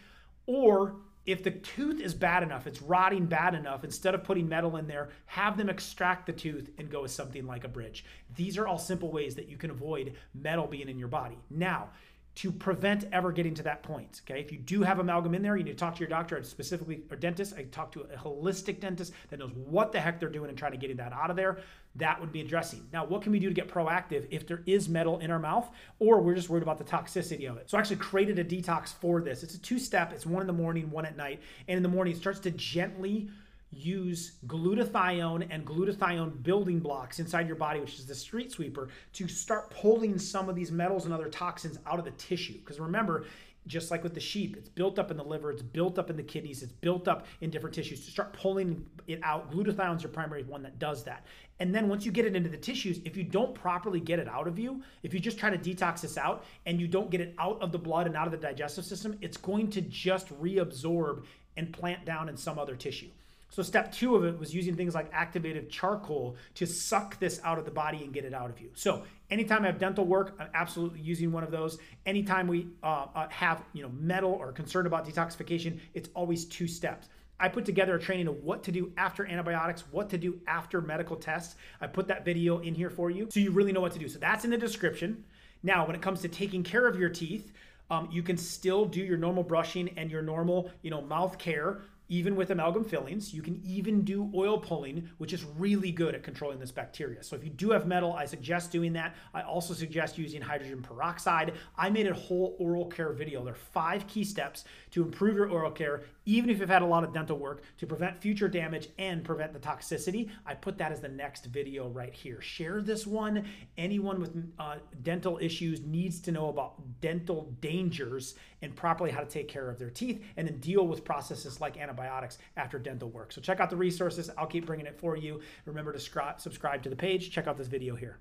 Or 0.46 0.96
if 1.26 1.44
the 1.44 1.52
tooth 1.52 2.00
is 2.00 2.14
bad 2.14 2.44
enough, 2.44 2.66
it's 2.66 2.82
rotting 2.82 3.26
bad 3.26 3.54
enough, 3.54 3.84
instead 3.84 4.16
of 4.16 4.24
putting 4.24 4.48
metal 4.48 4.78
in 4.78 4.88
there, 4.88 5.10
have 5.26 5.58
them 5.58 5.70
extract 5.70 6.28
the 6.28 6.34
tooth 6.34 6.70
and 6.78 6.90
go 6.90 7.02
with 7.02 7.12
something 7.12 7.46
like 7.46 7.66
a 7.66 7.68
bridge. 7.68 8.06
These 8.38 8.58
are 8.58 8.68
all 8.68 8.78
simple 8.78 9.12
ways 9.12 9.36
that 9.36 9.50
you 9.50 9.58
can 9.58 9.72
avoid 9.72 10.14
metal 10.34 10.68
being 10.68 10.88
in 10.88 10.98
your 10.98 11.10
body. 11.10 11.38
Now, 11.50 11.90
to 12.36 12.52
prevent 12.52 13.06
ever 13.14 13.32
getting 13.32 13.54
to 13.56 13.64
that 13.64 13.82
point. 13.82 14.22
Okay, 14.24 14.42
if 14.42 14.52
you 14.52 14.58
do 14.58 14.82
have 14.82 15.00
amalgam 15.00 15.34
in 15.34 15.42
there, 15.42 15.56
you 15.56 15.64
need 15.64 15.72
to 15.72 15.78
talk 15.78 15.96
to 15.96 16.00
your 16.02 16.10
doctor, 16.10 16.42
specifically 16.44 17.02
or 17.10 17.16
dentist. 17.16 17.54
I 17.58 17.64
talk 17.64 17.94
to 17.94 18.02
a 18.02 18.18
holistic 18.18 18.82
dentist 18.82 19.14
that 19.30 19.40
knows 19.40 19.54
what 19.54 19.92
the 19.92 20.02
heck 20.02 20.20
they're 20.20 20.30
doing 20.30 20.50
and 20.50 20.58
trying 20.58 20.74
to 20.74 20.78
getting 20.78 20.98
that 20.98 21.14
out 21.14 21.30
of 21.30 21.38
there. 21.38 21.60
That 21.96 22.20
would 22.20 22.34
be 22.34 22.42
addressing. 22.42 22.88
Now, 22.92 23.06
what 23.06 23.22
can 23.22 23.32
we 23.32 23.40
do 23.40 23.48
to 23.48 23.54
get 23.54 23.70
proactive 23.70 24.28
if 24.30 24.46
there 24.46 24.64
is 24.66 24.90
metal 24.90 25.20
in 25.20 25.32
our 25.32 25.40
mouth, 25.40 25.70
or 26.00 26.20
we're 26.20 26.36
just 26.36 26.50
worried 26.50 26.64
about 26.64 26.78
the 26.78 26.84
toxicity 26.84 27.50
of 27.50 27.56
it? 27.56 27.70
So, 27.70 27.78
I 27.78 27.80
actually 27.80 27.98
created 27.98 28.38
a 28.38 28.44
detox 28.44 28.94
for 28.94 29.22
this. 29.22 29.42
It's 29.42 29.56
a 29.56 29.62
two-step. 29.62 30.12
It's 30.12 30.26
one 30.26 30.42
in 30.42 30.48
the 30.48 30.54
morning, 30.54 30.92
one 30.92 31.06
at 31.06 31.16
night, 31.16 31.42
and 31.70 31.78
in 31.78 31.84
the 31.84 31.90
morning 31.90 32.14
it 32.14 32.18
starts 32.18 32.42
to 32.42 32.52
gently 32.52 33.30
use 33.76 34.38
glutathione 34.48 35.48
and 35.50 35.66
glutathione 35.66 36.42
building 36.42 36.80
blocks 36.80 37.20
inside 37.20 37.48
your 37.48 37.56
body, 37.58 37.80
which 37.80 38.00
is 38.00 38.06
the 38.06 38.16
street 38.16 38.52
sweeper, 38.52 38.90
to 39.14 39.28
start 39.28 39.70
pulling 39.70 40.18
some 40.18 40.50
of 40.50 40.56
these 40.56 40.72
metals 40.72 41.06
and 41.06 41.14
other 41.14 41.30
toxins 41.30 41.80
out 41.86 42.00
of 42.00 42.06
the 42.06 42.12
tissue. 42.12 42.54
Because 42.60 42.80
remember, 42.80 43.26
just 43.68 43.92
like 43.92 44.04
with 44.04 44.14
the 44.14 44.20
sheep, 44.20 44.56
it's 44.56 44.70
built 44.70 45.00
up 45.00 45.12
in 45.12 45.18
the 45.18 45.24
liver, 45.24 45.52
it's 45.52 45.62
built 45.62 45.98
up 45.98 46.10
in 46.10 46.16
the 46.16 46.24
kidneys, 46.24 46.62
it's 46.62 46.72
built 46.72 47.08
up 47.08 47.26
in 47.42 47.50
different 47.50 47.76
tissues. 47.76 48.06
To 48.06 48.12
start 48.12 48.34
pulling 48.34 48.86
it 49.08 49.20
out, 49.24 49.52
glutathione 49.52 49.98
is 49.98 50.04
your 50.04 50.12
primary 50.12 50.44
one 50.44 50.64
that 50.64 50.80
does 50.80 51.04
that. 51.04 51.26
And 51.60 51.74
then 51.74 51.88
once 51.88 52.06
you 52.06 52.12
get 52.12 52.26
it 52.26 52.36
into 52.36 52.50
the 52.50 52.58
tissues, 52.58 53.00
if 53.06 53.16
you 53.16 53.24
don't 53.24 53.56
properly 53.56 54.00
get 54.00 54.20
it 54.20 54.28
out 54.28 54.48
of 54.48 54.60
you, 54.60 54.84
if 55.04 55.14
you 55.14 55.20
just 55.20 55.40
try 55.40 55.50
to 55.50 55.58
detox 55.58 56.02
this 56.02 56.18
out 56.18 56.46
and 56.66 56.80
you 56.80 56.88
don't 56.88 57.10
get 57.10 57.22
it 57.22 57.34
out 57.40 57.62
of 57.62 57.72
the 57.72 57.80
blood 57.80 58.08
and 58.08 58.16
out 58.16 58.28
of 58.28 58.32
the 58.32 58.38
digestive 58.38 58.86
system, 58.86 59.18
it's 59.22 59.38
going 59.38 59.70
to 59.72 59.82
just 59.82 60.28
reabsorb 60.42 61.24
and 61.58 61.72
plant 61.72 62.06
down 62.06 62.30
in 62.30 62.36
some 62.36 62.60
other 62.60 62.76
tissue. 62.76 63.10
So 63.56 63.64
step 63.64 63.90
two 63.90 64.18
of 64.18 64.26
it 64.26 64.38
was 64.38 64.54
using 64.54 64.76
things 64.76 64.94
like 64.94 65.10
activated 65.14 65.70
charcoal 65.70 66.36
to 66.56 66.66
suck 66.66 67.18
this 67.20 67.40
out 67.42 67.58
of 67.58 67.64
the 67.64 67.72
body 67.72 68.04
and 68.04 68.12
get 68.12 68.26
it 68.26 68.34
out 68.34 68.50
of 68.50 68.60
you. 68.60 68.70
So 68.74 69.04
anytime 69.32 69.64
I 69.64 69.68
have 69.68 69.80
dental 69.80 70.04
work, 70.04 70.36
I'm 70.42 70.50
absolutely 70.54 71.00
using 71.00 71.32
one 71.32 71.42
of 71.42 71.52
those. 71.52 71.78
Anytime 72.06 72.48
we 72.50 72.68
uh, 72.84 73.06
uh, 73.16 73.30
have 73.30 73.64
you 73.72 73.82
know 73.82 73.92
metal 73.98 74.34
or 74.34 74.52
concern 74.52 74.88
about 74.88 75.08
detoxification, 75.08 75.80
it's 75.94 76.10
always 76.14 76.44
two 76.44 76.68
steps. 76.68 77.08
I 77.40 77.48
put 77.48 77.64
together 77.64 77.96
a 77.96 78.00
training 78.00 78.28
of 78.28 78.44
what 78.44 78.62
to 78.64 78.74
do 78.74 78.92
after 78.98 79.26
antibiotics, 79.26 79.86
what 79.90 80.10
to 80.10 80.18
do 80.18 80.38
after 80.48 80.82
medical 80.82 81.16
tests. 81.16 81.56
I 81.80 81.88
put 81.88 82.10
that 82.10 82.26
video 82.26 82.60
in 82.60 82.76
here 82.76 82.90
for 82.90 83.10
you 83.10 83.30
so 83.32 83.40
you 83.40 83.52
really 83.52 83.72
know 83.72 83.80
what 83.80 83.94
to 83.94 84.00
do. 84.00 84.10
So 84.10 84.20
that's 84.20 84.44
in 84.44 84.52
the 84.52 84.58
description. 84.58 85.24
Now, 85.64 85.88
when 85.88 85.96
it 85.96 86.02
comes 86.02 86.20
to 86.24 86.28
taking 86.28 86.62
care 86.62 86.88
of 86.88 87.00
your 87.00 87.10
teeth, 87.10 87.54
um, 87.90 88.10
you 88.12 88.22
can 88.22 88.36
still 88.36 88.84
do 88.84 89.00
your 89.00 89.18
normal 89.18 89.44
brushing 89.44 89.90
and 89.96 90.12
your 90.12 90.22
normal, 90.22 90.72
you 90.82 90.92
know, 90.92 91.02
mouth 91.02 91.38
care 91.38 91.82
even 92.10 92.36
with 92.36 92.52
amalgam 92.52 92.84
fillings. 92.84 93.34
You 93.34 93.42
can 93.42 93.62
even 93.64 94.04
do 94.04 94.32
oil 94.36 94.58
pulling, 94.58 95.10
which 95.18 95.34
is 95.34 95.44
really 95.58 95.92
good 95.92 96.16
at 96.16 96.24
controlling 96.24 96.60
this 96.60 96.72
bacteria. 96.72 97.24
So 97.24 97.36
if 97.36 97.44
you 97.44 97.50
do 97.50 97.72
have 97.72 97.88
metal, 97.88 98.14
I 98.14 98.26
suggest 98.26 98.72
doing 98.72 98.94
that. 98.94 99.16
I 99.34 99.42
also 99.42 99.74
suggest 99.74 100.18
using 100.18 100.42
hydrogen 100.42 100.82
peroxide. 100.82 101.54
I 101.78 101.90
made 101.90 102.08
a 102.08 102.14
whole 102.14 102.56
oral 102.60 102.86
care 102.86 103.12
video. 103.14 103.44
There 103.44 103.54
are 103.54 103.58
five 103.58 104.08
key 104.08 104.24
steps 104.24 104.66
to 104.92 105.04
improve 105.04 105.36
your 105.36 105.50
oral 105.50 105.72
care, 105.72 106.04
even 106.26 106.50
if 106.50 106.60
you've 106.60 106.70
had 106.70 106.82
a 106.82 106.86
lot 106.86 107.04
of 107.04 107.14
dental 107.14 107.38
work, 107.38 107.64
to 107.78 107.88
prevent 107.88 108.18
future 108.18 108.48
damage 108.48 108.90
and 108.98 109.24
prevent 109.24 109.54
the 109.54 109.60
toxicity. 109.60 110.30
I 110.46 110.54
put 110.54 110.78
that 110.78 110.92
as 110.92 111.02
the 111.02 111.10
next 111.10 111.46
video 111.46 111.90
right 111.90 112.14
here. 112.14 112.42
Share 112.42 112.82
this 112.82 113.08
one. 113.08 113.46
Anyone 113.78 114.20
with 114.20 114.36
uh, 114.60 114.76
dental 115.04 115.40
issues 115.42 115.82
needs 115.82 116.20
to 116.22 116.32
know 116.32 116.50
about 116.50 116.76
dental 117.02 117.54
dangers 117.62 118.36
and 118.66 118.76
properly 118.76 119.12
how 119.12 119.22
to 119.22 119.26
take 119.26 119.48
care 119.48 119.70
of 119.70 119.80
their 119.80 119.90
teeth 119.90 120.22
and 120.36 120.48
then 120.48 120.58
deal 120.60 120.88
with 120.88 121.06
processes 121.06 121.62
like 121.62 121.78
antibiotics 121.78 122.40
after 122.58 122.78
dental 122.80 123.10
work. 123.10 123.32
So 123.32 123.40
check 123.40 123.60
out 123.60 123.70
the 123.70 123.78
resources. 123.78 124.30
I'll 124.38 124.48
keep 124.48 124.66
bringing 124.66 124.88
it 124.88 125.00
for 125.00 125.16
you. 125.16 125.40
Remember 125.66 125.94
to 125.94 126.00
subscribe 126.38 126.84
to 126.84 126.90
the 126.90 126.96
page. 126.96 127.32
Check 127.32 127.48
out 127.48 127.58
this 127.58 127.68
video 127.68 127.96
here. 127.96 128.20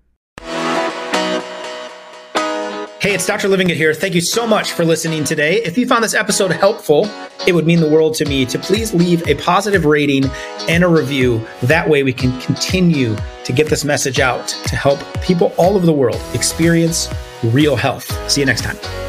Hey, 3.01 3.15
it's 3.15 3.27
Dr. 3.27 3.49
Livingood 3.49 3.77
here. 3.77 3.93
Thank 3.93 4.15
you 4.15 4.23
so 4.23 4.47
much 4.47 4.73
for 4.73 4.83
listening 4.83 5.25
today. 5.25 5.63
If 5.63 5.77
you 5.77 5.87
found 5.87 6.03
this 6.03 6.15
episode 6.15 6.51
helpful, 6.53 7.05
it 7.47 7.55
would 7.55 7.67
mean 7.67 7.81
the 7.81 7.89
world 7.89 8.15
to 8.15 8.25
me 8.25 8.47
to 8.47 8.59
please 8.59 8.95
leave 8.95 9.27
a 9.29 9.35
positive 9.35 9.85
rating 9.85 10.25
and 10.71 10.83
a 10.83 10.89
review. 10.89 11.47
That 11.65 11.87
way 11.87 12.03
we 12.03 12.15
can 12.15 12.41
continue 12.41 13.15
to 13.45 13.53
get 13.53 13.69
this 13.69 13.85
message 13.85 14.21
out 14.21 14.49
to 14.49 14.77
help 14.77 15.01
people 15.23 15.53
all 15.59 15.77
over 15.77 15.85
the 15.85 15.93
world 15.93 16.21
experience 16.33 17.13
real 17.43 17.77
health. 17.77 18.31
See 18.31 18.41
you 18.41 18.47
next 18.47 18.63
time. 18.63 19.04